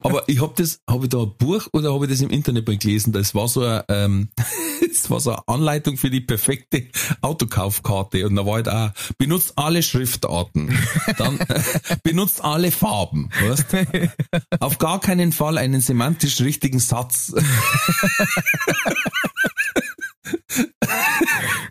[0.00, 2.66] Aber ich hab das, habe ich da ein Buch oder habe ich das im Internet
[2.66, 3.12] mal gelesen?
[3.12, 4.28] Das war so eine, ähm,
[4.88, 6.88] das war so eine Anleitung für die perfekte
[7.22, 8.26] Autokaufkarte.
[8.26, 10.76] Und da war halt auch, benutzt alle Schriftarten.
[11.16, 11.62] Dann äh,
[12.02, 13.30] benutzt alle Farben.
[13.40, 13.66] Weißt?
[14.60, 17.32] Auf gar keinen Fall einen semantisch richtigen Satz.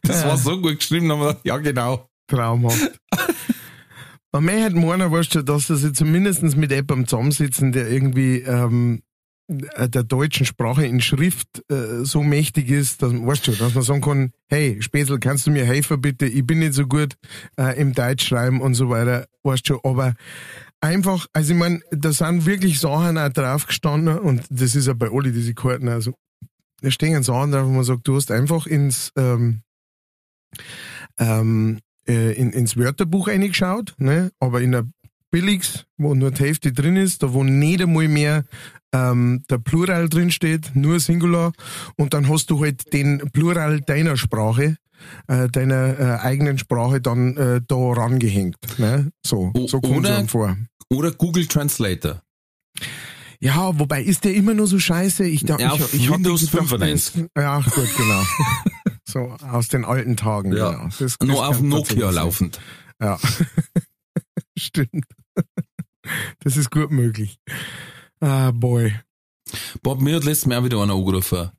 [0.03, 2.09] Das war so gut geschrieben, aber gedacht, ja genau.
[2.28, 2.99] Traumhaft.
[4.32, 9.01] Man mir halt meinen, weißt du, dass sie zumindest mit jemandem zusammensitzen, der irgendwie ähm,
[9.47, 13.84] äh, der deutschen Sprache in Schrift äh, so mächtig ist, dass, weißt du, dass man
[13.84, 16.25] sagen kann, hey, Späßel, kannst du mir helfen bitte?
[16.25, 17.15] Ich bin nicht so gut
[17.57, 20.15] äh, im Deutschschreiben und so weiter, weißt du, aber
[20.82, 24.93] einfach, also ich meine, da sind wirklich Sachen auch drauf gestanden und das ist ja
[24.93, 26.13] bei alle diese Karten, also
[26.82, 29.61] da stehen Sachen drauf, wo man sagt, du hast einfach ins ähm,
[31.19, 34.32] ähm, äh, in, ins Wörterbuch reingeschaut, ne?
[34.39, 34.86] aber in der
[35.32, 38.43] Billigs, wo nur die Hälfte drin ist, da wo nicht einmal mehr
[38.93, 41.51] ähm, der Plural drin steht, nur Singular,
[41.97, 44.78] und dann hast du halt den Plural deiner Sprache,
[45.28, 48.55] äh, deiner äh, eigenen Sprache dann äh, da rangehängt.
[48.80, 49.11] Ne?
[49.25, 50.55] So, O- so kommt es vor.
[50.89, 52.21] Oder Google Translator.
[53.40, 55.26] Ja, wobei ist der immer nur so scheiße?
[55.28, 57.30] Ich, da, Ja, ich, ich hab Windows gedacht, 95.
[57.36, 58.24] das- Ja, gut, genau.
[59.08, 60.56] so aus den alten Tagen.
[60.56, 60.72] Ja.
[60.72, 60.84] Genau.
[60.86, 62.60] Das, das Nur auf Nokia laufend.
[63.02, 63.20] Ja.
[64.58, 65.06] Stimmt.
[66.40, 67.38] Das ist gut möglich.
[68.22, 68.94] Ah, boy.
[69.84, 71.52] Bob, mir hat letztes Mal auch wieder einer angerufen.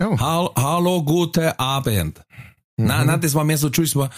[0.00, 0.18] Oh.
[0.18, 2.20] Hall, hallo, guten Abend.
[2.76, 2.86] Mhm.
[2.86, 4.10] Nein, nein, das war mehr so Tschüss, war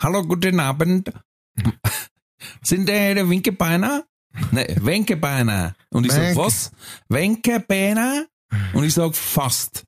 [0.00, 1.10] Hallo, guten Abend.
[2.62, 4.04] Sind der der Winkebeiner?
[4.52, 5.74] Nein, Wenkebeiner.
[5.90, 6.36] Und ich sag, Wenke.
[6.40, 6.70] was?
[7.08, 8.26] Wenkebeiner?
[8.72, 9.84] Und ich sag, fast.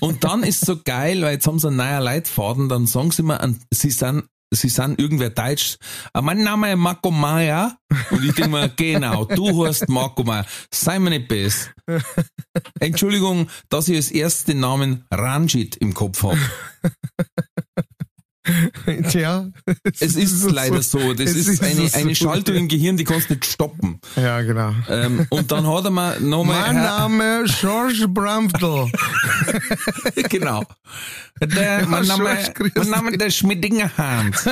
[0.00, 3.22] Und dann ist so geil, weil jetzt haben sie einen neuen Leitfaden, dann sagen sie
[3.24, 5.76] an- sie sind, sie sind irgendwer Deutsch.
[6.12, 7.78] Ah, Mein Name ist Marco Meier.
[8.10, 10.44] Und ich denke mir, genau, du heißt Marco Meier.
[10.72, 11.72] Sei mir nicht best.
[12.80, 16.38] Entschuldigung, dass ich als erst den Namen Ranjit im Kopf habe.
[19.10, 19.48] Tja.
[20.00, 21.14] Es ist so- leider so.
[21.14, 22.60] Das es ist, eine, so, eine Schaltung ja.
[22.60, 24.00] im Gehirn, die kannst du nicht stoppen.
[24.16, 24.74] Ja, genau.
[24.88, 26.60] Ähm, und dann hat er mir nochmal.
[26.72, 28.90] Mein Name George Bramftel.
[30.28, 30.64] genau.
[31.40, 32.36] Der, mein, Name,
[32.74, 34.44] mein Name der Schmiddinger Hans.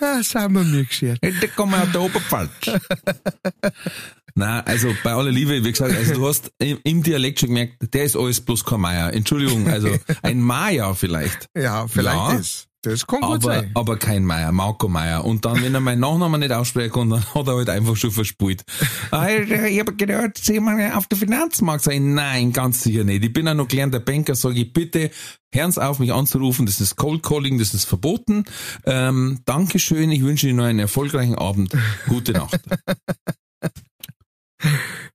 [0.00, 1.18] Ah, sind wir mir geschert.
[1.22, 2.50] Der kommt aus der Oberpfalz.
[4.40, 8.04] Nein, also bei aller Liebe, wie gesagt, also du hast im, Dialekt schon gemerkt, der
[8.04, 9.12] ist alles bloß kein Meier.
[9.12, 9.88] Entschuldigung, also
[10.22, 11.46] ein Maya vielleicht.
[11.56, 12.34] Ja, vielleicht Ja.
[12.36, 12.66] das.
[12.82, 13.70] Das kann gut Aber, sein.
[13.74, 15.26] aber kein Meier, Marco Meier.
[15.26, 18.10] Und dann, wenn er meinen Nachnamen nicht aussprechen kann, dann hat er halt einfach schon
[18.10, 18.64] verspult.
[19.10, 22.14] Ah, Ich habe gedacht, Sie mal auf der Finanzmarkt sein.
[22.14, 23.22] Nein, ganz sicher nicht.
[23.22, 25.10] Ich bin ja noch gelernter Banker, sage ich bitte,
[25.52, 26.64] hören auf, mich anzurufen.
[26.64, 28.44] Das ist Cold Calling, das ist verboten.
[28.86, 31.76] Ähm, Dankeschön, ich wünsche Ihnen noch einen erfolgreichen Abend.
[32.08, 32.58] Gute Nacht.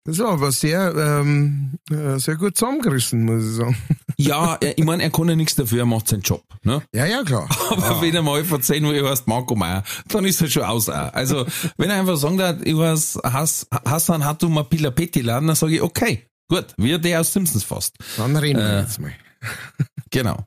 [0.04, 3.78] Das war aber sehr, ähm, äh, sehr gut zusammengerissen, muss ich sagen.
[4.18, 6.44] Ja, ich meine, er kann ja nichts dafür, er macht seinen Job.
[6.64, 6.82] Ne?
[6.94, 7.50] Ja, ja, klar.
[7.72, 10.90] Aber wenn er mal verzeihen, wo er heißt Marco Meier, dann ist er schon aus.
[10.90, 11.14] auch.
[11.14, 11.46] Also,
[11.78, 15.82] wenn er einfach sagen darf, ich heiße Hass, Hassan Hatuma Pila Petilan, dann sage ich,
[15.82, 17.96] okay, gut, wie der aus Simpsons fast.
[18.18, 18.82] Dann reden wir Äh.
[18.82, 19.14] jetzt mal.
[20.12, 20.46] Genau.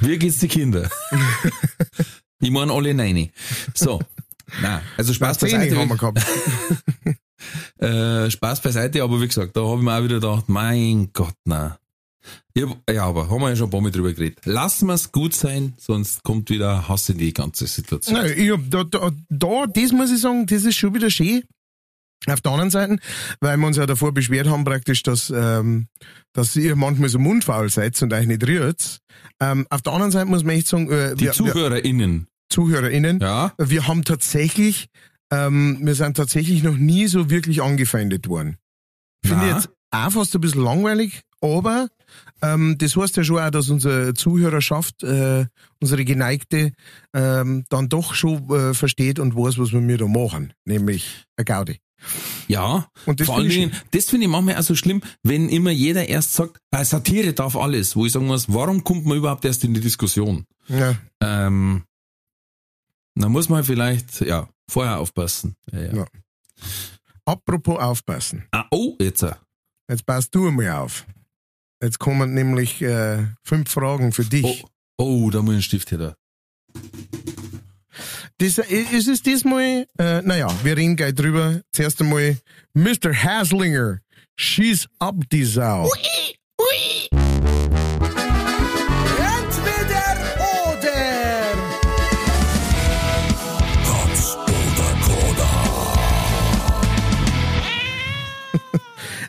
[0.00, 0.88] Wie geht's die Kinder?
[2.40, 3.30] ich meine alle nein.
[3.74, 4.00] So.
[4.62, 5.96] Na, also Spaß Zehn haben wir beiseite.
[7.04, 7.18] gehabt.
[7.78, 11.34] Äh, Spaß beiseite, aber wie gesagt, da habe ich mir auch wieder gedacht, mein Gott,
[11.44, 11.78] na.
[12.54, 14.44] Ja, aber haben wir ja schon ein paar Mal drüber geredet.
[14.44, 18.18] Lassen wir es gut sein, sonst kommt wieder Hass in die ganze Situation.
[18.18, 21.44] Nein, ich hab da, da, da, das muss ich sagen, das ist schon wieder schön.
[22.26, 22.98] Auf der anderen Seite,
[23.40, 25.86] weil wir uns ja davor beschwert haben, praktisch, dass, ähm,
[26.32, 28.98] dass ihr manchmal so mundfaul seid und euch nicht rührt.
[29.40, 33.20] Ähm, auf der anderen Seite muss man echt sagen, äh, Die wir, wir, ZuhörerInnen, ZuhörerInnen,
[33.20, 34.88] ja, wir haben tatsächlich,
[35.30, 38.56] ähm, wir sind tatsächlich noch nie so wirklich angefeindet worden.
[39.24, 41.88] Finde ich jetzt auch fast ein bisschen langweilig, aber
[42.42, 45.46] ähm, das heißt ja schon auch, dass unsere Zuhörerschaft, äh,
[45.80, 46.72] unsere Geneigte,
[47.14, 51.44] ähm, dann doch schon äh, versteht und weiß, was wir mir da machen, nämlich eine
[51.44, 51.80] Gaudi.
[52.46, 52.86] ja.
[53.06, 56.08] Und das Vor allen Dingen, das finde ich manchmal auch so schlimm, wenn immer jeder
[56.08, 59.64] erst sagt, äh, Satire darf alles, wo ich sagen muss, warum kommt man überhaupt erst
[59.64, 60.44] in die Diskussion?
[60.68, 61.82] Ja, Ähm,
[63.20, 65.54] da muss man vielleicht, ja, vorher aufpassen.
[65.72, 65.92] Ja, ja.
[65.94, 66.06] Ja.
[67.24, 68.44] apropos aufpassen.
[68.52, 69.22] Ah, oh, jetzt.
[69.22, 69.32] äh,
[69.90, 71.06] Jetzt passt du mal auf.
[71.82, 74.64] Jetzt kommen nämlich äh, fünf Fragen für dich.
[74.98, 76.14] Oh, oh, da muss ich einen Stift her.
[78.38, 81.60] Das, ist es diesmal, äh, naja, wir reden gleich drüber.
[81.72, 82.36] Zuerst einmal,
[82.74, 83.12] Mr.
[83.12, 84.00] Haslinger,
[84.36, 85.90] she's up die Sau.
[86.58, 88.07] Entweder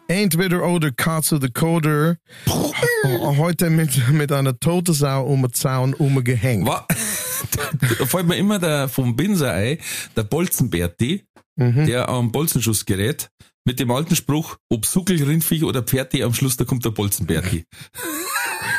[0.10, 2.18] Entweder oder Katze the Coder.
[3.06, 6.68] Heute mit, mit einer toten Sau um den Zaun umgehängt.
[8.00, 9.78] Da fällt mir immer der vom Binser ein,
[10.16, 11.24] der Bolzenberti,
[11.56, 11.86] Mhm.
[11.86, 13.30] der am Bolzenschuss gerät,
[13.66, 17.64] mit dem alten Spruch, ob Suckel, Rindviech oder Pferdi, am Schluss da kommt der Bolzenberti.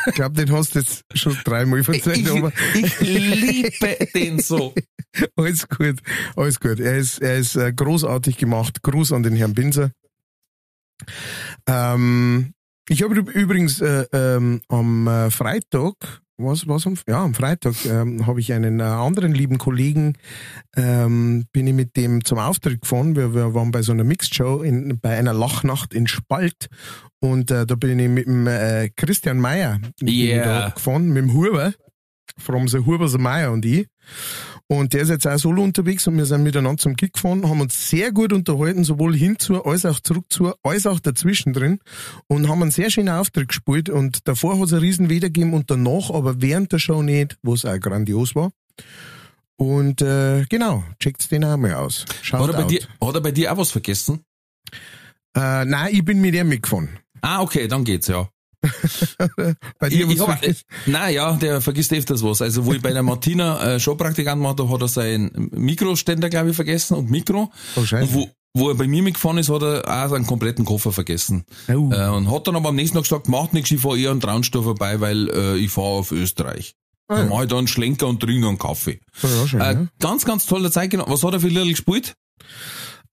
[0.07, 2.27] Ich glaube, den hast du jetzt schon dreimal erzählt,
[2.73, 4.73] Ich, ich liebe den so.
[5.35, 5.99] alles gut,
[6.35, 6.79] alles gut.
[6.79, 8.81] Er ist, er ist äh, großartig gemacht.
[8.83, 9.91] Gruß an den Herrn Binser.
[11.67, 12.53] Ähm,
[12.89, 15.93] ich habe üb- übrigens äh, ähm, am äh, Freitag,
[16.37, 20.17] was, was am, ja, am Freitag ähm, habe ich einen äh, anderen lieben Kollegen,
[20.75, 23.15] ähm, bin ich mit dem zum Auftritt gefahren.
[23.15, 26.67] Wir, wir waren bei so einer Mixed-Show in, bei einer Lachnacht in Spalt
[27.19, 30.71] und äh, da bin ich mit dem äh, Christian Meyer Yeah.
[30.71, 31.73] gefahren, mit dem Huber,
[32.37, 33.87] from the Huber the Meyer und ich.
[34.71, 37.59] Und der ist jetzt auch solo unterwegs und wir sind miteinander zum Gig gefahren, haben
[37.59, 41.79] uns sehr gut unterhalten, sowohl hinzu als auch zurückzu, als auch dazwischen drin
[42.27, 45.53] und haben einen sehr schönen Auftritt gespielt und davor hat es einen riesen Weder gegeben
[45.53, 48.53] und danach, aber während der Show nicht, was auch grandios war.
[49.57, 52.05] Und äh, genau, checkt's den auch mal aus.
[52.21, 52.71] Schaut Hat er, bei out.
[52.71, 54.23] dir, hat er bei dir auch was vergessen?
[55.35, 56.97] Äh, nein, ich bin mit ihm mitgefahren.
[57.19, 58.29] Ah, okay, dann geht's, ja.
[59.79, 60.63] Bei dir Ich, ich hab, vergessen?
[60.85, 62.41] nein, ja, der vergisst öfters was.
[62.41, 66.51] Also, wo ich bei der Martina äh, Showpraktikant war, da hat er seinen Mikroständer, glaube
[66.51, 67.51] ich, vergessen und Mikro.
[67.75, 68.03] Oh, scheiße.
[68.03, 71.43] Und wo, wo er bei mir mitgefahren ist, hat er auch seinen kompletten Koffer vergessen.
[71.69, 71.89] Oh.
[71.91, 74.19] Äh, und hat dann aber am nächsten Tag gesagt, macht nichts, ich fahre eher an
[74.19, 76.75] Traunstoff vorbei, weil äh, ich fahre auf Österreich.
[77.07, 77.33] Ah, Dann ja.
[77.33, 78.99] mache ich da einen Schlenker und trinke einen Kaffee.
[79.23, 79.87] Ja, schön, Äh, ja.
[79.99, 80.91] Ganz, ganz toller Zeit.
[80.91, 81.05] genau.
[81.07, 82.13] Was hat er für Little gespielt?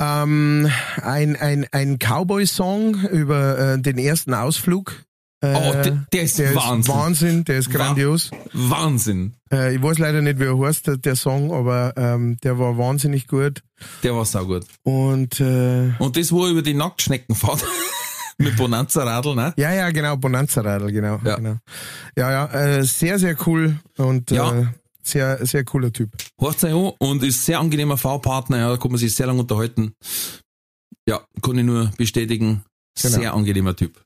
[0.01, 0.71] Ähm,
[1.03, 5.05] ein ein, ein Cowboy-Song über äh, den ersten Ausflug.
[5.41, 6.81] Äh, Oh, der- der ist der Wahnsinn.
[6.81, 8.31] Ist Wahnsinn, der ist grandios.
[8.53, 9.35] Wahnsinn.
[9.53, 12.77] Äh, ich weiß leider nicht, wie er heißt, der, der Song, aber ähm, der war
[12.77, 13.63] wahnsinnig gut.
[14.03, 14.65] Der war saugut.
[14.83, 17.65] Und äh, Und das, wo er über die Nacktschnecken fährt.
[18.41, 19.53] Mit Bonanza-Radl, ne?
[19.57, 21.21] Ja, ja, genau, Bonanza-Radl, genau.
[21.25, 21.37] Ja.
[21.37, 21.57] genau.
[22.17, 24.53] Ja, ja, äh, sehr, sehr cool und Ja.
[24.61, 24.67] äh,
[25.03, 26.11] sehr, sehr cooler Typ.
[26.41, 29.41] Hört sich an und ist sehr angenehmer Fahrpartner, ja, da kann man sich sehr lange
[29.41, 29.93] unterhalten.
[31.09, 32.63] Ja, kann ich nur bestätigen.
[33.01, 33.15] Genau.
[33.17, 34.01] Sehr angenehmer Typ.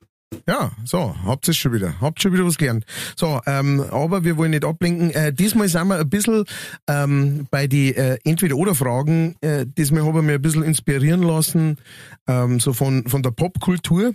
[0.46, 2.00] Ja, so, habt ihr schon wieder.
[2.00, 2.84] Habt schon wieder was gelernt.
[3.16, 5.10] So, ähm, aber wir wollen nicht ablenken.
[5.10, 6.44] Äh, diesmal sind wir ein bisschen
[6.88, 9.36] ähm, bei die äh, Entweder-Oder-Fragen.
[9.40, 11.78] Äh, diesmal habe ich mich ein bisschen inspirieren lassen,
[12.26, 14.14] ähm, so von, von der Popkultur.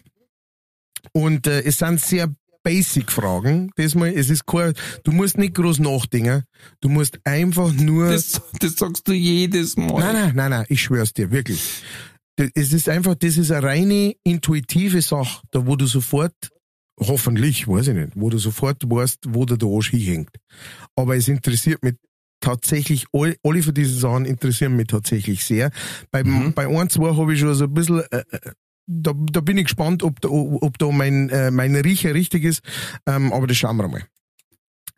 [1.14, 2.30] Und äh, es sind sehr
[2.64, 3.72] Basic-Fragen.
[3.78, 6.44] Diesmal, es ist kein, du musst nicht groß nachdenken.
[6.82, 8.12] Du musst einfach nur.
[8.12, 10.00] Das, das sagst du jedes Mal.
[10.00, 11.82] Nein, nein, nein, nein, ich schwör's dir, wirklich.
[12.38, 16.36] Es ist einfach, das ist eine reine intuitive Sache, da wo du sofort,
[17.00, 20.30] hoffentlich, weiß ich nicht, wo du sofort weißt, wo der Arsch hinhängt.
[20.96, 21.96] Aber es interessiert mich
[22.40, 25.72] tatsächlich, all, alle von diesen Sachen interessieren mich tatsächlich sehr.
[26.12, 26.54] Bei, Mhm.
[26.54, 28.52] bei ein, zwei habe ich schon so ein bisschen, äh, äh,
[28.86, 32.62] da, da bin ich gespannt, ob da, ob da mein, äh, mein Riecher richtig ist,
[33.08, 34.04] ähm, aber das schauen wir mal.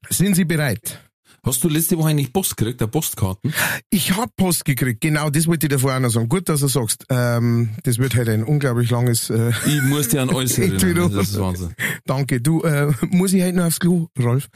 [0.09, 1.08] Sind Sie bereit?
[1.43, 3.53] Hast du letzte Woche eigentlich Post gekriegt, der Postkarten?
[3.89, 6.29] Ich hab Post gekriegt, genau, das wollte ich dir vorher auch noch sagen.
[6.29, 7.05] Gut, dass du sagst.
[7.09, 11.11] Ähm, das wird halt ein unglaublich langes äh, Ich muss dir an alles erinnern.
[11.13, 11.73] Das ist Wahnsinn.
[12.05, 12.41] Danke.
[12.41, 14.47] Du, äh, muss ich halt noch aufs Klo, Rolf?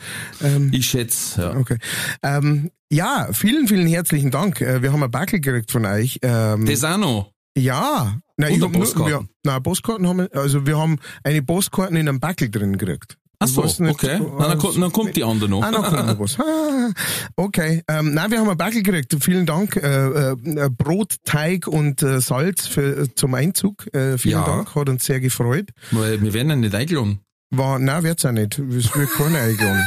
[0.42, 1.56] Ähm, Ich schätze, ja.
[1.58, 1.78] okay.
[2.22, 4.62] Ähm, ja, vielen, vielen herzlichen Dank.
[4.62, 6.20] Äh, wir haben ein Backel gekriegt von euch.
[6.22, 7.32] Ähm, Das auch noch.
[7.58, 8.18] ja.
[8.36, 9.12] Nein, Und hab nur- Postkarten?
[9.14, 13.18] Wir, nein, Postkarten haben wir, also wir haben eine Postkarten in einem Backel drin gekriegt.
[13.44, 14.16] Ach Ich so, weiß nicht, okay.
[14.16, 15.62] äh, Na, dann, kommt, dann kommt die andere noch.
[15.64, 16.38] Ah, noch kommt noch was.
[16.40, 16.90] Ah,
[17.36, 19.16] Okay, ähm, nein, wir haben ein Backel gekriegt.
[19.24, 19.76] Vielen Dank.
[19.78, 23.88] Äh, äh, Brot, Teig und äh, Salz für, äh, zum Einzug.
[23.96, 24.46] Äh, vielen Ja.
[24.46, 25.70] Dank, hat uns sehr gefreut.
[25.92, 27.20] Weil wir werden ja nicht eingeladen.
[27.52, 28.58] War, nein, wird's auch nicht.
[28.60, 29.86] Es wird keiner eingeladen.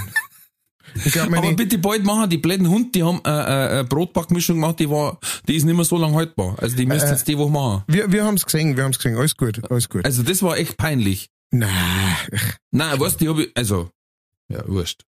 [1.13, 4.79] Glaub, Aber bitte bald machen, die blöden Hund, die haben äh, äh, eine Brotbackmischung gemacht,
[4.79, 6.55] die war, die ist nicht mehr so lang haltbar.
[6.59, 7.83] Also die müsst Äh, jetzt die Woche machen.
[7.89, 9.19] wir, wir haben's gesehen, wir haben's gesehen.
[9.19, 10.05] Alles gut, alles gut.
[10.07, 11.29] Also das war echt peinlich.
[11.51, 12.17] Nein,
[12.71, 13.91] Nein, weißt du, die ich, also,
[14.49, 15.03] ja, wurscht.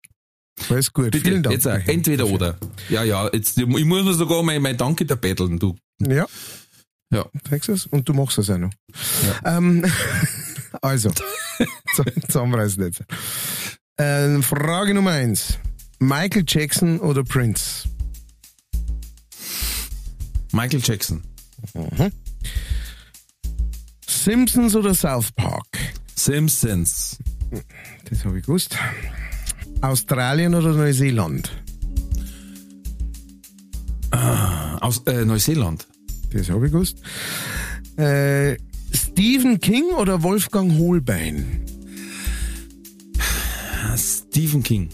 [0.71, 1.11] alles gut.
[1.11, 1.55] Bitte, Vielen Dank.
[1.55, 2.59] jetzt entweder oder.
[2.89, 5.77] Ja, ja, jetzt, ich muss mir sogar mein, mein Danke da betteln, du.
[6.01, 6.27] Ja.
[7.11, 7.27] Ja.
[7.67, 7.87] Du's?
[7.87, 8.73] Und du machst es auch noch.
[9.45, 9.85] Ähm,
[10.83, 11.11] also,
[11.95, 13.03] zu- zusammenreißen jetzt.
[13.99, 15.59] Ähm, Frage Nummer eins.
[15.99, 17.89] Michael Jackson oder Prince?
[20.53, 21.25] Michael Jackson.
[24.07, 25.67] Simpsons oder South Park?
[26.19, 27.19] Simpsons.
[28.11, 28.77] Das habe ich gewusst.
[29.81, 31.51] Australien oder Neuseeland?
[34.81, 35.87] Aus äh, Neuseeland.
[36.33, 36.99] Das habe ich gewusst.
[37.97, 38.57] Äh,
[38.93, 41.65] Stephen King oder Wolfgang Holbein?
[43.97, 44.89] Stephen King.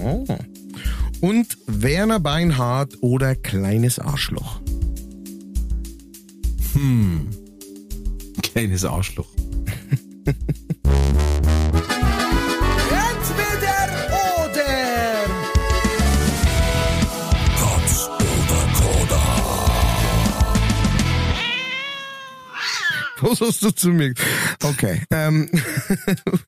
[0.00, 0.24] Oh.
[1.20, 4.60] Und Werner Beinhardt oder Kleines Arschloch?
[8.42, 9.35] Kleines Arschloch.
[10.26, 10.36] Entweder
[14.44, 14.64] oder.
[23.20, 24.14] Was hast du zu mir?
[24.62, 25.02] Okay.
[25.10, 25.48] Ähm,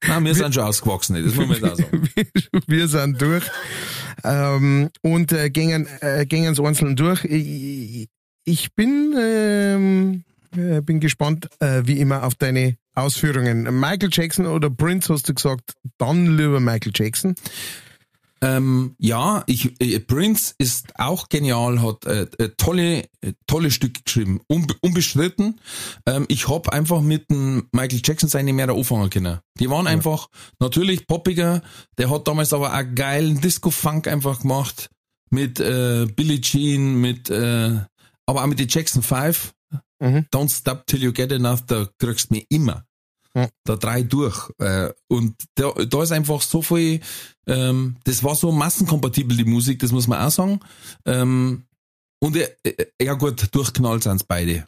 [0.07, 2.09] Nein, wir sind schon ausgewachsen, das muss man sagen.
[2.67, 3.45] wir sind durch
[4.25, 7.25] ähm, und äh, gingen, äh, gingen es einzeln durch.
[7.25, 8.09] Ich,
[8.45, 10.25] ich bin, ähm,
[10.57, 13.63] äh, bin gespannt, äh, wie immer, auf deine Ausführungen.
[13.79, 17.35] Michael Jackson oder Prince hast du gesagt, dann lieber Michael Jackson.
[18.41, 24.03] Ähm, ja, ich, äh, Prince ist auch genial, hat äh, äh, tolle, äh, tolle Stücke
[24.05, 25.61] geschrieben, unbe unbestritten.
[26.07, 29.41] Ähm, ich hab einfach mit dem Michael Jackson seine mehr anfangen können.
[29.59, 30.29] Die waren einfach
[30.61, 31.63] natürlich poppiger.
[31.99, 34.89] Der hat damals aber auch geilen Disco-Funk einfach gemacht
[35.31, 37.81] mit äh, Billie Jean, mit, äh,
[38.27, 39.53] aber auch mit den Jackson 5.
[40.01, 40.27] Mhm.
[40.33, 42.85] Don't Stop Till You Get Enough, da kriegst du mich immer.
[43.35, 43.49] Ja.
[43.65, 44.51] Da drei durch.
[44.59, 47.01] Äh, und da, da ist einfach so viel,
[47.47, 50.61] ähm, das war so massenkompatibel, die Musik, das muss man auch sagen.
[51.05, 51.65] Ähm,
[52.21, 54.67] und äh, äh, ja gut, durchknallt sind's beide.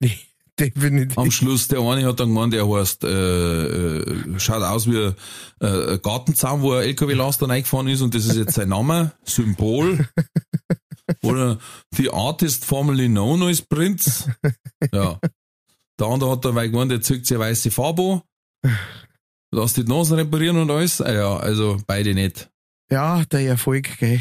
[0.58, 1.16] Definitiv.
[1.16, 5.14] Am Schluss, der eine hat dann gemeint, der heißt, äh, äh, schaut aus wie äh,
[5.60, 10.06] ein Gartenzaun, wo ein LKW-Last dann eingefahren ist und das ist jetzt sein Name, Symbol.
[11.22, 11.58] Oder
[11.96, 14.28] die Artist formerly known als Prinz.
[14.92, 15.18] Ja.
[16.02, 18.22] Der andere hat dabei gemeint, der zieht sich eine weiße Farbe
[18.64, 18.72] an,
[19.54, 21.00] lässt die Nase reparieren und alles.
[21.00, 22.50] Ah ja, also beide nicht.
[22.90, 24.18] Ja, der Erfolg, gell.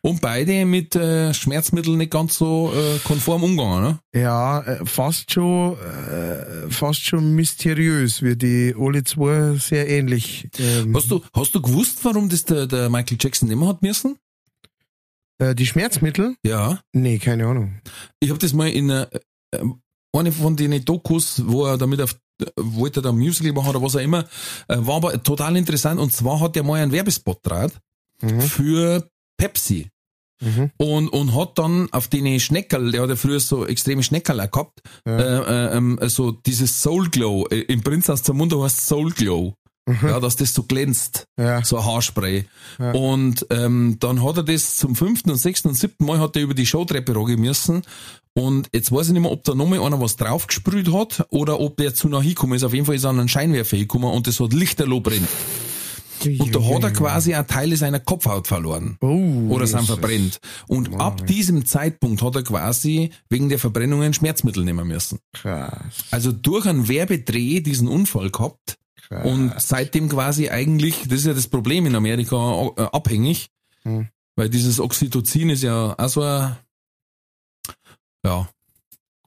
[0.00, 3.98] Und beide mit äh, Schmerzmitteln nicht ganz so äh, konform umgegangen, ne?
[4.18, 10.48] Ja, äh, fast schon, äh, fast schon mysteriös, wie die alle zwei sehr ähnlich.
[10.58, 14.16] Ähm, Hast du, hast du gewusst, warum das der, der Michael Jackson immer hat müssen?
[15.38, 16.34] äh, die Schmerzmittel?
[16.46, 16.80] Ja.
[16.94, 17.82] Nee, keine Ahnung.
[18.20, 19.10] Ich habe das mal in einer,
[19.52, 19.64] äh,
[20.18, 22.16] eine von den Dokus, wo er damit auf,
[22.56, 24.24] wollte er da ein Musical machen oder was auch immer,
[24.68, 26.00] äh, war aber total interessant.
[26.00, 27.72] Und zwar hat er mal einen Werbespot draht
[28.22, 28.40] Mhm.
[28.40, 29.88] für Pepsi.
[30.40, 30.70] Mhm.
[30.78, 34.80] Und, und hat dann auf den Schneckerl, der hat ja früher so extreme Schneckerl gehabt,
[35.06, 35.18] Ja.
[35.18, 39.54] äh, äh, ähm, so dieses Soul Glow, äh, im Prinz aus Zamunda heißt Soul Glow.
[39.86, 41.26] Ja, dass das so glänzt.
[41.36, 41.44] Mhm.
[41.44, 41.64] Ja.
[41.64, 42.44] So ein Haarspray.
[42.78, 42.92] Ja.
[42.92, 46.42] Und ähm, dann hat er das zum fünften und sechsten und siebten Mal hat er
[46.42, 47.82] über die Showtreppe rogen müssen.
[48.32, 51.76] Und jetzt weiß ich nicht mehr, ob da nochmal einer was draufgesprüht hat oder ob
[51.76, 52.64] der zu nah hingekommen ist.
[52.64, 55.28] Auf jeden Fall ist er an einen Scheinwerfer hingekommen und das hat lichterloh brennt.
[56.24, 58.96] Und da hat er quasi auch Teile seiner Kopfhaut verloren.
[59.02, 60.40] Oh, Oder sind verbrennt.
[60.66, 65.18] Und ab diesem Zeitpunkt hat er quasi wegen der Verbrennungen Schmerzmittel nehmen müssen.
[65.34, 65.94] Krass.
[66.10, 68.78] Also durch einen Werbedreh diesen Unfall gehabt
[69.08, 69.26] krass.
[69.26, 73.50] und seitdem quasi eigentlich, das ist ja das Problem in Amerika, äh, abhängig,
[73.82, 74.08] Hm.
[74.36, 76.56] weil dieses Oxytocin ist ja auch so ein,
[78.24, 78.48] ja,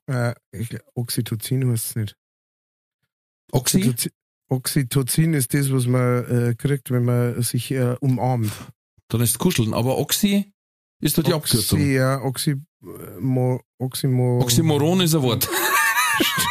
[0.09, 2.15] Äh, ich, Oxytocin heißt es nicht.
[3.51, 3.77] Oxy?
[3.79, 4.11] Oxytocin,
[4.49, 8.51] Oxytocin ist das, was man äh, kriegt, wenn man sich äh, umarmt.
[9.09, 10.51] Dann ist Kuscheln, aber Oxy
[11.01, 11.79] ist doch die Abkürzung.
[11.79, 15.47] Oxy, ja, Oxy, äh, mo, Oxymo, Oxymoron ist ein Wort.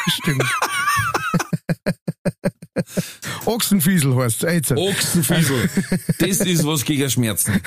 [0.09, 0.45] Stimmt.
[3.47, 4.71] Ochsenfiesel heißt es.
[4.73, 5.71] Ochsenfiesel.
[6.19, 7.61] Das ist was gegen Schmerzen.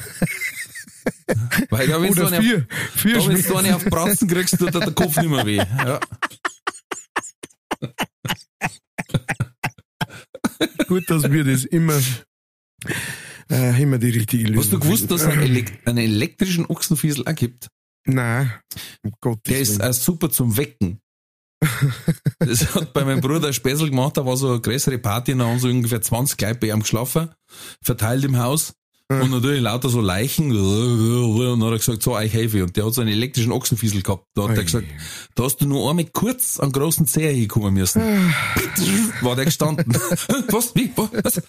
[1.69, 2.67] Weil da wenn du Oder eine, vier.
[2.95, 5.57] Vier da, wenn du eine auf Bratzen kriegst, tut der Kopf nicht mehr weh.
[5.57, 5.99] Ja.
[10.87, 11.99] Gut, dass wir das immer,
[13.49, 17.27] äh, immer die richtige Lösung Hast du gewusst, dass es einen, Elek einen elektrischen Ochsenfiesel
[17.27, 17.67] auch gibt?
[18.05, 18.51] Nein,
[19.23, 20.99] um Der ist auch super zum Wecken.
[22.39, 25.59] Das hat bei meinem Bruder Späßel gemacht, da war so eine größere Party, da haben
[25.59, 27.29] so ungefähr 20 Leute bei ihm geschlafen,
[27.81, 28.73] verteilt im Haus.
[29.11, 30.51] Und natürlich lauter so Leichen.
[30.51, 32.63] Und dann hat er gesagt, so, ich helfe.
[32.63, 34.27] Und der hat so einen elektrischen Ochsenfiesel gehabt.
[34.35, 34.63] Da hat er Ei.
[34.63, 34.85] gesagt,
[35.33, 38.03] da hast du nur einmal kurz an großen Zeher hinkommen müssen.
[39.21, 39.91] War der gestanden.
[40.49, 40.75] Was?
[40.75, 40.91] Wie?
[40.95, 41.41] Was?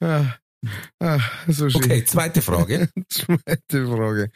[0.00, 0.34] Ah,
[0.98, 1.84] ah, so schön.
[1.84, 2.88] Okay, zweite Frage.
[3.08, 4.30] Zweite Frage.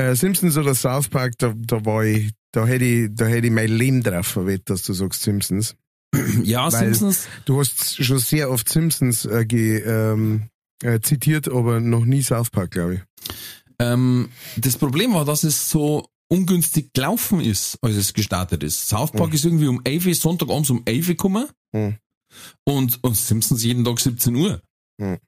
[0.00, 3.52] Äh, Simpsons oder South Park, da, da war ich, da hätte ich, da hätte ich
[3.52, 5.74] mein Leben drauf verwettet, dass du sagst Simpsons.
[6.42, 7.26] Ja, Weil- Simpsons.
[7.44, 10.48] Du hast schon sehr oft Simpsons äh, ge, ähm,
[10.82, 13.00] äh, zitiert, aber noch nie South Park, glaube ich.
[13.78, 18.88] Ähm, das Problem war, dass es so ungünstig gelaufen ist, als es gestartet ist.
[18.88, 19.34] South Park Mhm.
[19.34, 21.46] ist irgendwie um 11 Uhr, Sonntagabends um 11 Uhr gekommen.
[21.72, 21.96] Mhm.
[22.64, 24.62] Und, und Simpsons jeden Tag 17 Uhr.
[24.98, 25.18] Mhm.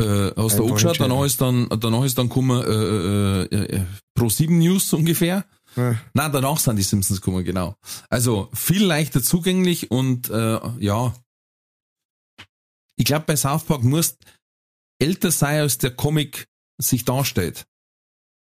[0.00, 0.98] Äh, hast du Einfach angeschaut, entscheiden.
[1.10, 3.84] danach ist dann, danach ist dann gekommen, äh, äh, äh,
[4.14, 5.44] Pro 7 News ungefähr.
[5.76, 5.96] Ja.
[6.14, 7.74] Nein, danach sind die Simpsons gekommen, genau.
[8.08, 11.14] Also viel leichter zugänglich und äh, ja.
[12.96, 14.18] Ich glaube, bei South Park musst
[15.00, 16.46] älter sein, als der Comic
[16.78, 17.66] sich darstellt.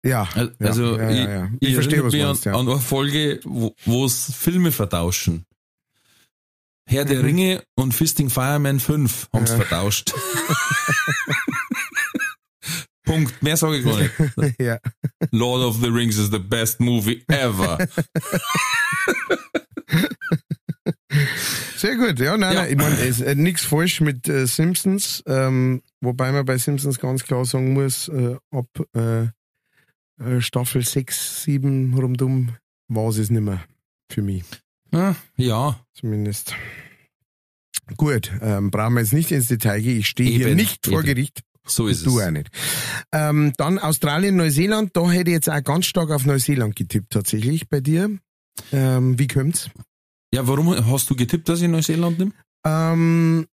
[0.04, 2.46] Ja, Al- ja, Also ja, ich, ja, ich, ich verstehe, was mich meinst.
[2.46, 5.46] an, an eine Folge, wo es Filme vertauschen.
[6.86, 7.24] Herr der Mhm.
[7.24, 10.12] Ringe und Fisting Fireman 5 haben es vertauscht.
[13.04, 13.42] Punkt.
[13.42, 14.58] Mehr sage ich gar nicht.
[14.60, 14.78] ja.
[15.30, 17.78] Lord of the Rings is the best movie ever.
[21.76, 22.62] Sehr gut, ja, nein, Ja.
[22.62, 26.56] nein, ich meine, es ist äh, nichts falsch mit äh, Simpsons, ähm, wobei man bei
[26.58, 29.24] Simpsons ganz klar sagen muss, äh, ab äh,
[30.24, 32.56] äh, Staffel 6, 7 rundum
[32.88, 33.64] war es nicht mehr
[34.10, 34.44] für mich,
[34.92, 36.54] Ah, ja, zumindest.
[37.96, 40.98] Gut, ähm, brauchen wir jetzt nicht ins Detail gehen, ich stehe hier Eben, nicht vor
[41.00, 41.06] eben.
[41.06, 42.26] Gericht, so ist du es.
[42.26, 42.48] auch nicht.
[43.12, 47.68] Ähm, dann Australien, Neuseeland, da hätte ich jetzt auch ganz stark auf Neuseeland getippt, tatsächlich
[47.68, 48.18] bei dir.
[48.72, 49.70] Ähm, wie kommt's?
[50.34, 52.32] Ja, warum hast du getippt, dass ich Neuseeland nehme?
[52.64, 53.46] Ähm,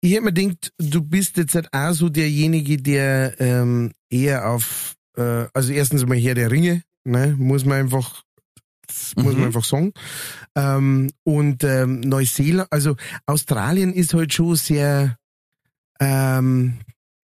[0.00, 4.94] ich hätte mir gedacht, du bist jetzt halt auch so derjenige, der ähm, eher auf,
[5.16, 8.22] äh, also erstens mal Herr der Ringe, ne, muss man einfach,
[8.86, 9.38] das muss Mhm.
[9.38, 9.92] man einfach sagen.
[10.56, 12.96] Ähm, und ähm, Neuseeland, also
[13.26, 15.16] Australien ist halt schon sehr,
[16.00, 16.78] ähm,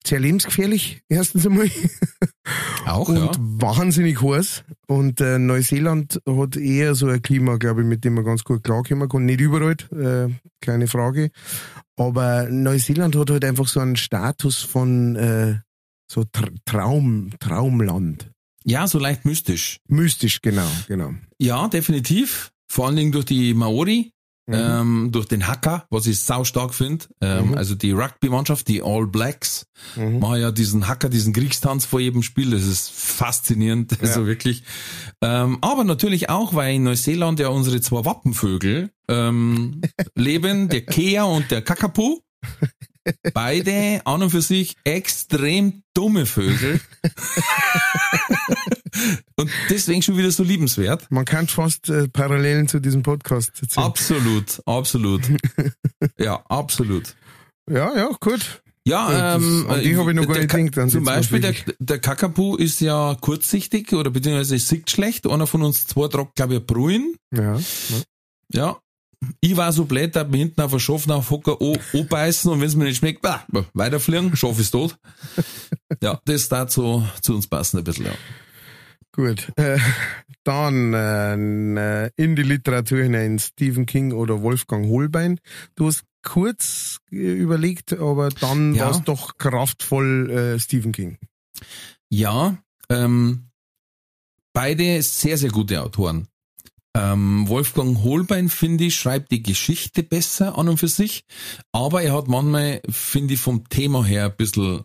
[0.08, 1.70] sehr lebensgefährlich, erstens einmal.
[2.86, 3.32] Auch, und ja.
[3.38, 4.64] wahnsinnig heiß.
[4.88, 8.64] Und äh, Neuseeland hat eher so ein Klima, glaube ich, mit dem man ganz gut
[8.64, 9.26] klarkommen kann.
[9.26, 11.32] Nicht überall, äh, keine Frage.
[11.98, 15.60] Aber Neuseeland hat halt einfach so einen Status von äh,
[16.12, 18.32] so Tr Traum, Traumland.
[18.64, 19.80] Ja, so leicht mystisch.
[19.88, 21.14] Mystisch, genau, genau.
[21.40, 22.52] Ja, definitiv.
[22.68, 24.12] Vor allen Dingen durch die Maori,
[24.48, 24.54] Mhm.
[24.56, 27.06] ähm, durch den Hacker, was ich sau stark finde.
[27.22, 27.58] Ähm, Mhm.
[27.58, 29.66] Also die Rugby-Mannschaft, die All Blacks,
[29.96, 30.20] Mhm.
[30.20, 32.52] machen ja diesen Hacker, diesen Kriegstanz vor jedem Spiel.
[32.52, 34.64] Das ist faszinierend, also wirklich.
[35.22, 39.82] Ähm, aber natürlich auch, weil in Neuseeland ja unsere zwei Wappenvögel ähm,
[40.16, 42.20] leben, der Kea und der Kakapu.
[43.34, 46.80] Beide an und für sich extrem dumme Vögel.
[49.36, 51.12] Und deswegen schon wieder so liebenswert.
[51.12, 53.84] Man kann fast äh, Parallelen zu diesem Podcast ziehen.
[53.84, 55.22] Absolut, absolut.
[56.18, 57.16] Ja, absolut.
[57.70, 58.62] Ja, ja, gut.
[58.88, 62.00] Ja, ähm, an die hab ich noch gar nicht gedacht, an Zum Beispiel, der, der
[62.00, 65.26] Kakapu ist ja kurzsichtig oder beziehungsweise sieht schlecht.
[65.28, 67.16] Einer von uns zwei tragt, glaube ich, Bruin.
[67.34, 67.60] Ja.
[68.54, 68.78] Ja.
[69.42, 71.78] Ich war so blöd, da mir hinten auf der Schafen auf Hocker o-
[72.10, 74.98] beißen und wenn es mir nicht schmeckt, bah, weiterfliegen, Schaf ist tot.
[76.02, 78.14] Ja, das dazu zu uns passen ein bisschen, ja.
[79.14, 79.52] Gut.
[79.56, 79.78] Äh,
[80.44, 80.94] dann
[81.78, 85.40] äh, in die Literatur hinein Stephen King oder Wolfgang Holbein.
[85.76, 88.86] Du hast kurz äh, überlegt, aber dann Ja.
[88.86, 91.18] war es doch kraftvoll äh, Stephen King.
[92.10, 92.58] Ja,
[92.90, 93.50] ähm,
[94.54, 96.28] beide sehr, sehr gute Autoren.
[96.96, 101.26] Ähm, Wolfgang Holbein, finde ich, schreibt die Geschichte besser an und für sich,
[101.74, 104.84] aber er hat manchmal, finde ich, vom Thema her ein bisschen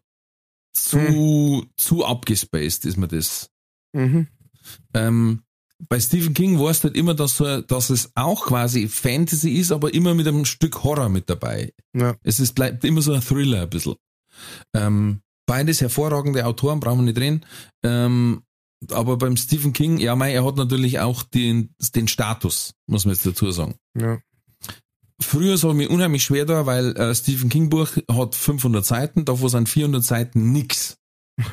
[0.73, 3.51] zu, zu abgespaced, ist mir das.
[3.93, 4.27] Mhm.
[4.93, 5.43] Ähm,
[5.89, 9.73] bei Stephen King war es halt immer, dass, er, dass es auch quasi Fantasy ist,
[9.73, 11.73] aber immer mit einem Stück Horror mit dabei.
[11.95, 12.17] Ja.
[12.23, 13.95] Es ist, bleibt immer so ein Thriller ein bisschen.
[14.75, 17.47] Ähm, beides hervorragende Autoren, brauchen wir nicht reden.
[17.83, 18.43] Ähm,
[18.91, 23.15] aber beim Stephen King, ja, mei, er hat natürlich auch den, den Status, muss man
[23.15, 23.75] jetzt dazu sagen.
[23.99, 24.19] Ja.
[25.21, 29.51] Früher es mir unheimlich schwer da, weil äh, Stephen King Buch hat 500 Seiten, davor
[29.51, 30.97] sind 400 Seiten nix.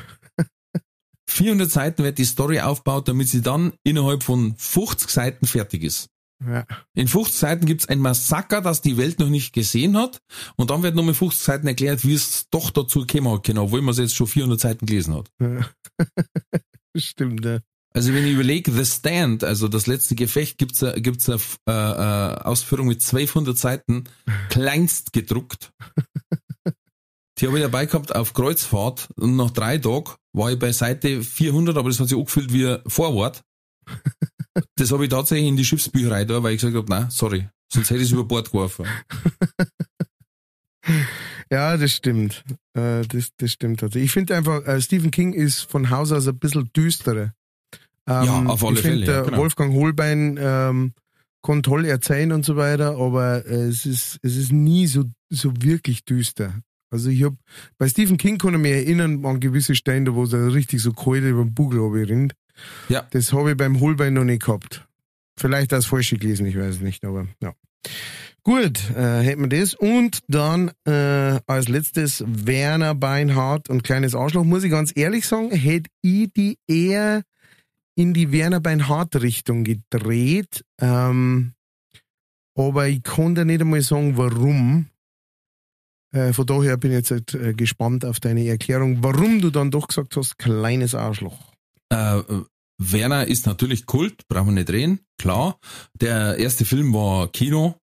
[1.28, 6.08] 400 Seiten wird die Story aufgebaut, damit sie dann innerhalb von 50 Seiten fertig ist.
[6.46, 6.64] Ja.
[6.94, 10.18] In 50 Seiten gibt's ein Massaker, das die Welt noch nicht gesehen hat.
[10.56, 13.82] Und dann wird nochmal 50 Seiten erklärt, wie es doch dazu gekommen hat, genau, obwohl
[13.82, 15.30] man es jetzt schon 400 Seiten gelesen hat.
[15.40, 15.68] ja.
[16.96, 17.60] Stimmt, ja.
[17.94, 21.36] Also wenn ich überlege, The Stand, also das letzte Gefecht, gibt's a, gibt's a,
[21.66, 24.04] äh, äh, Ausführung mit 1200 Seiten,
[24.50, 25.72] kleinst gedruckt.
[27.38, 31.22] Die habe ich dabei gehabt auf Kreuzfahrt und nach drei Tagen war ich bei Seite
[31.22, 33.42] 400, aber das hat sich angefühlt wie ein Vorwort.
[34.74, 37.90] Das habe ich tatsächlich in die Schiffsbücherei da, weil ich gesagt habe, nein, sorry, sonst
[37.90, 38.86] hätte ich es über Bord geworfen.
[41.50, 42.44] Ja, das stimmt.
[42.74, 44.06] Äh, das, das stimmt tatsächlich.
[44.06, 47.32] Ich finde einfach, äh, Stephen King ist von Haus aus ein bisschen düsterer.
[48.06, 49.38] Ähm, Ja, auf alle ich Fälle, ja, der genau.
[49.38, 50.92] Wolfgang Holbein ähm,
[51.42, 55.52] kann toll erzählen und so weiter, aber äh, es ist es ist nie so so
[55.60, 56.54] wirklich düster.
[56.90, 57.34] Also ich hab
[57.76, 61.22] bei Stephen King kann ich mich erinnern an gewisse Stellen, wo es richtig so kalt
[61.22, 62.34] über den Bugel rinnt.
[62.88, 63.06] Ja.
[63.10, 64.86] Das habe ich beim Holbein noch nicht gehabt.
[65.38, 67.52] Vielleicht als falsche gelesen, ich weiß nicht, aber ja.
[68.48, 69.74] Gut, äh, hätten wir das.
[69.74, 74.42] Und dann äh, als letztes Werner Beinhardt und kleines Arschloch.
[74.42, 77.24] Muss ich ganz ehrlich sagen, hätte ich die eher
[77.94, 80.64] in die Werner Beinhardt-Richtung gedreht.
[80.80, 81.52] Ähm,
[82.56, 84.86] aber ich konnte nicht einmal sagen, warum.
[86.12, 89.70] Äh, von daher bin ich jetzt halt, äh, gespannt auf deine Erklärung, warum du dann
[89.70, 91.52] doch gesagt hast, kleines Arschloch.
[91.90, 92.22] Äh,
[92.78, 95.58] Werner ist natürlich Kult, brauchen wir nicht reden, klar.
[95.92, 97.74] Der erste Film war Kino,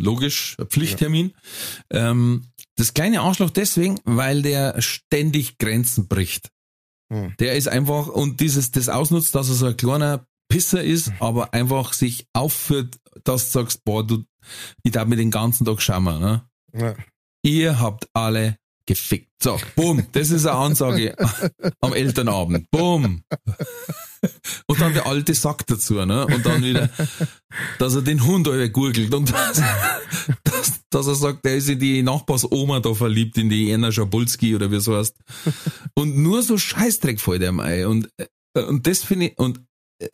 [0.00, 1.32] logisch, Pflichttermin.
[1.90, 2.46] Ähm,
[2.76, 6.50] das kleine Arschloch deswegen, weil der ständig Grenzen bricht.
[7.12, 7.34] Hm.
[7.38, 11.54] Der ist einfach, und dieses, das ausnutzt, dass er so ein kleiner Pisser ist, aber
[11.54, 14.24] einfach sich aufführt, dass du sagst, boah, du,
[14.82, 16.48] ich darf mir den ganzen Tag schauen, ne?
[16.72, 16.94] Ja.
[17.42, 18.56] Ihr habt alle
[18.90, 19.30] gefickt.
[19.40, 21.14] So, bumm, das ist eine Ansage
[21.80, 22.68] am Elternabend.
[22.72, 23.22] Bumm.
[24.66, 26.26] Und dann der alte Sack dazu, ne?
[26.26, 26.90] Und dann wieder,
[27.78, 29.62] dass er den Hund gurgelt und dass,
[30.42, 34.56] dass, dass er sagt, der ist in die Nachbarsoma da verliebt, in die Anna Schabulski
[34.56, 35.16] oder wie so heißt.
[35.94, 37.86] Und nur so Scheißdreck fällt ihm ein.
[37.86, 39.60] Und, äh, und das finde ich, und
[40.00, 40.08] äh,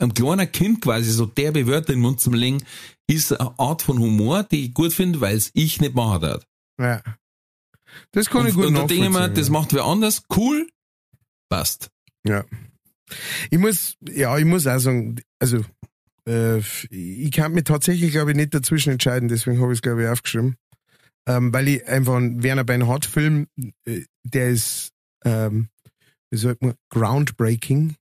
[0.00, 2.64] ein kleiner Kind quasi so derbe Wörter in den Mund zum legen,
[3.06, 6.44] ist eine Art von Humor, die ich gut finde, weil es ich nicht machen darf.
[6.80, 7.00] ja.
[8.12, 10.22] Das kann ich Und, gut und da denke ich mir, nachvollziehen, das macht wer anders,
[10.36, 10.68] cool,
[11.48, 11.90] passt.
[12.26, 12.44] Ja.
[13.50, 15.64] Ich muss, ja, ich muss auch sagen, also,
[16.28, 16.58] äh,
[16.90, 20.08] ich kann mich tatsächlich, glaube ich, nicht dazwischen entscheiden, deswegen habe ich es, glaube ich,
[20.08, 20.56] aufgeschrieben.
[21.26, 23.46] Ähm, weil ich einfach einen Werner Beinhardt-Film,
[23.84, 24.92] äh, der ist,
[25.24, 25.68] ähm,
[26.30, 27.96] wie sagt man, groundbreaking.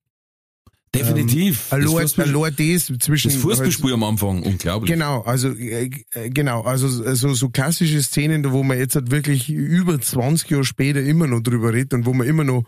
[0.97, 1.71] Definitiv.
[1.71, 3.31] Ähm, das allein, das zwischen.
[3.31, 4.91] das Fußballspiel am Anfang, unglaublich.
[4.91, 9.49] Genau, also äh, äh, genau, also so, so klassische Szenen, wo man jetzt halt wirklich
[9.49, 12.63] über 20 Jahre später immer noch drüber redet und wo man immer noch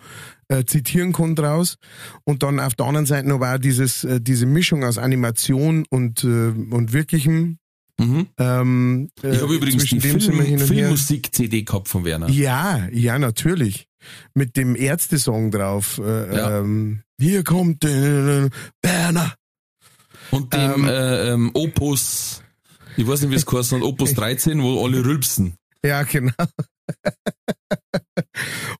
[0.50, 1.78] äh, zitieren kann draus.
[2.24, 6.24] Und dann auf der anderen Seite noch auch dieses, äh, diese Mischung aus Animation und,
[6.24, 7.59] äh, und wirklichem.
[8.00, 8.28] Mhm.
[8.38, 10.20] Ähm, äh, Ich habe übrigens die Film.
[10.60, 12.30] Filmmusik-CD gehabt von Werner.
[12.30, 13.88] Ja, ja, natürlich.
[14.34, 16.00] Mit dem Ärzte-Song drauf.
[16.04, 16.60] Äh, Ja.
[16.60, 18.50] ähm, hier kommt äh,
[18.82, 19.36] Berner.
[20.32, 20.86] Und dem Ähm.
[20.88, 22.42] äh, ähm, Opus,
[22.98, 25.56] ich weiß nicht, wie es heißt, Opus 13, wo alle rülpsen.
[25.84, 26.32] Ja, genau.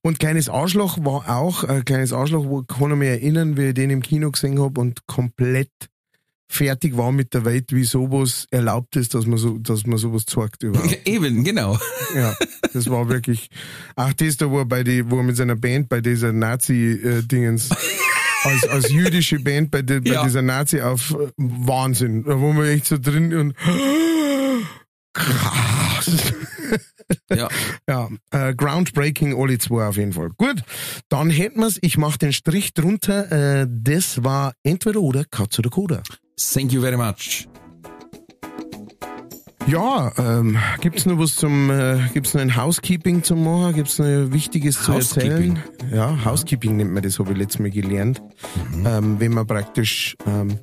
[0.02, 3.74] Und Kleines Arschloch war auch, äh, Kleines Arschloch, wo kann ich mich erinnern, wie ich
[3.74, 5.70] den im Kino gesehen habe und komplett
[6.52, 10.26] fertig war mit der Welt, wie sowas erlaubt ist, dass man so, dass man sowas
[10.26, 10.98] zeigt überhaupt.
[11.08, 11.78] Eben, genau.
[12.16, 12.36] Ja,
[12.74, 13.50] das war wirklich,
[13.96, 17.70] ach, das da, wo er bei die, wo er mit seiner Band bei dieser Nazi-Dingens,
[18.44, 20.24] als, als jüdische Band bei, die, bei Ja.
[20.24, 23.56] dieser Nazi auf äh, Wahnsinn, da wo man echt so drin und
[25.14, 26.34] krass.
[27.36, 27.48] Ja.
[27.90, 30.30] Ja, äh, groundbreaking, alle zwei auf jeden Fall.
[30.38, 30.62] Gut,
[31.10, 31.80] dann hätten wir's.
[31.82, 33.62] Ich mache den Strich drunter.
[33.62, 36.04] Äh, das war entweder oder, Katz oder Koda.
[36.40, 37.48] Thank you very much.
[39.68, 43.76] Ja, ähm, gibt's noch was zum, äh, gibt's noch ein Housekeeping zum machen?
[43.76, 45.60] Gibt's noch Wichtiges zu erzählen?
[45.94, 48.20] Ja, Housekeeping nennt man das, habe ich letztes Mal gelernt.
[48.86, 50.58] Ähm, wenn man praktisch ähm,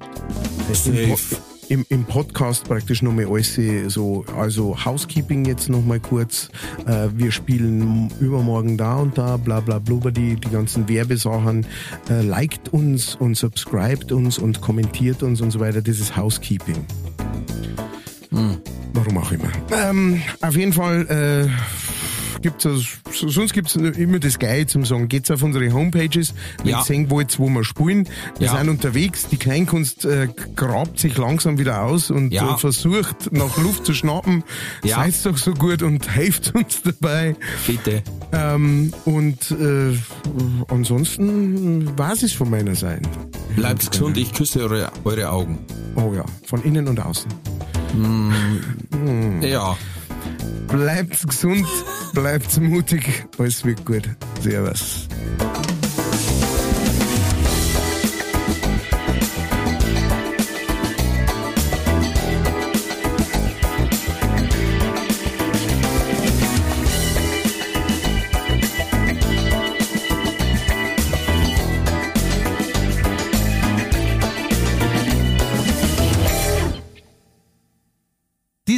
[1.08, 1.36] Po-
[1.68, 6.48] im, im Podcast praktisch nochmal alles so, also Housekeeping jetzt nochmal kurz.
[6.86, 11.66] Äh, wir spielen übermorgen da und da, bla bla blubber, die, die ganzen Werbesachen.
[12.08, 15.82] Äh, liked uns und subscribt uns und kommentiert uns und so weiter.
[15.82, 16.84] Das ist Housekeeping.
[18.92, 19.50] Warum auch immer.
[19.72, 22.05] Ähm, auf jeden Fall äh,
[22.46, 22.82] gibt's das,
[23.12, 25.08] so- sonst gibt's immer das Geil zum Sagen.
[25.08, 26.78] Geht's auf unsere Homepages, wenn Ja.
[26.78, 28.08] ihr sehen wollt, wo wir spielen.
[28.38, 28.56] Wir Ja.
[28.58, 29.26] sind unterwegs.
[29.28, 32.54] Die Kleinkunst äh, grabt sich langsam wieder aus und Ja.
[32.54, 34.44] äh, versucht nach Luft zu schnappen.
[34.84, 34.96] Ja.
[34.96, 37.34] Seid doch so gut und helft uns dabei.
[37.66, 38.02] Bitte.
[38.32, 39.96] Ähm, und äh,
[40.68, 43.08] ansonsten war es von meiner Seite.
[43.56, 45.58] Bleibt gesund, ich küsse eure, eure Augen.
[45.96, 47.30] Oh ja, von innen und außen.
[49.40, 49.76] Ja.
[50.68, 51.66] Bleibt gesund,
[52.12, 54.02] bleibt mutig, alles wird gut.
[54.42, 55.08] Servus.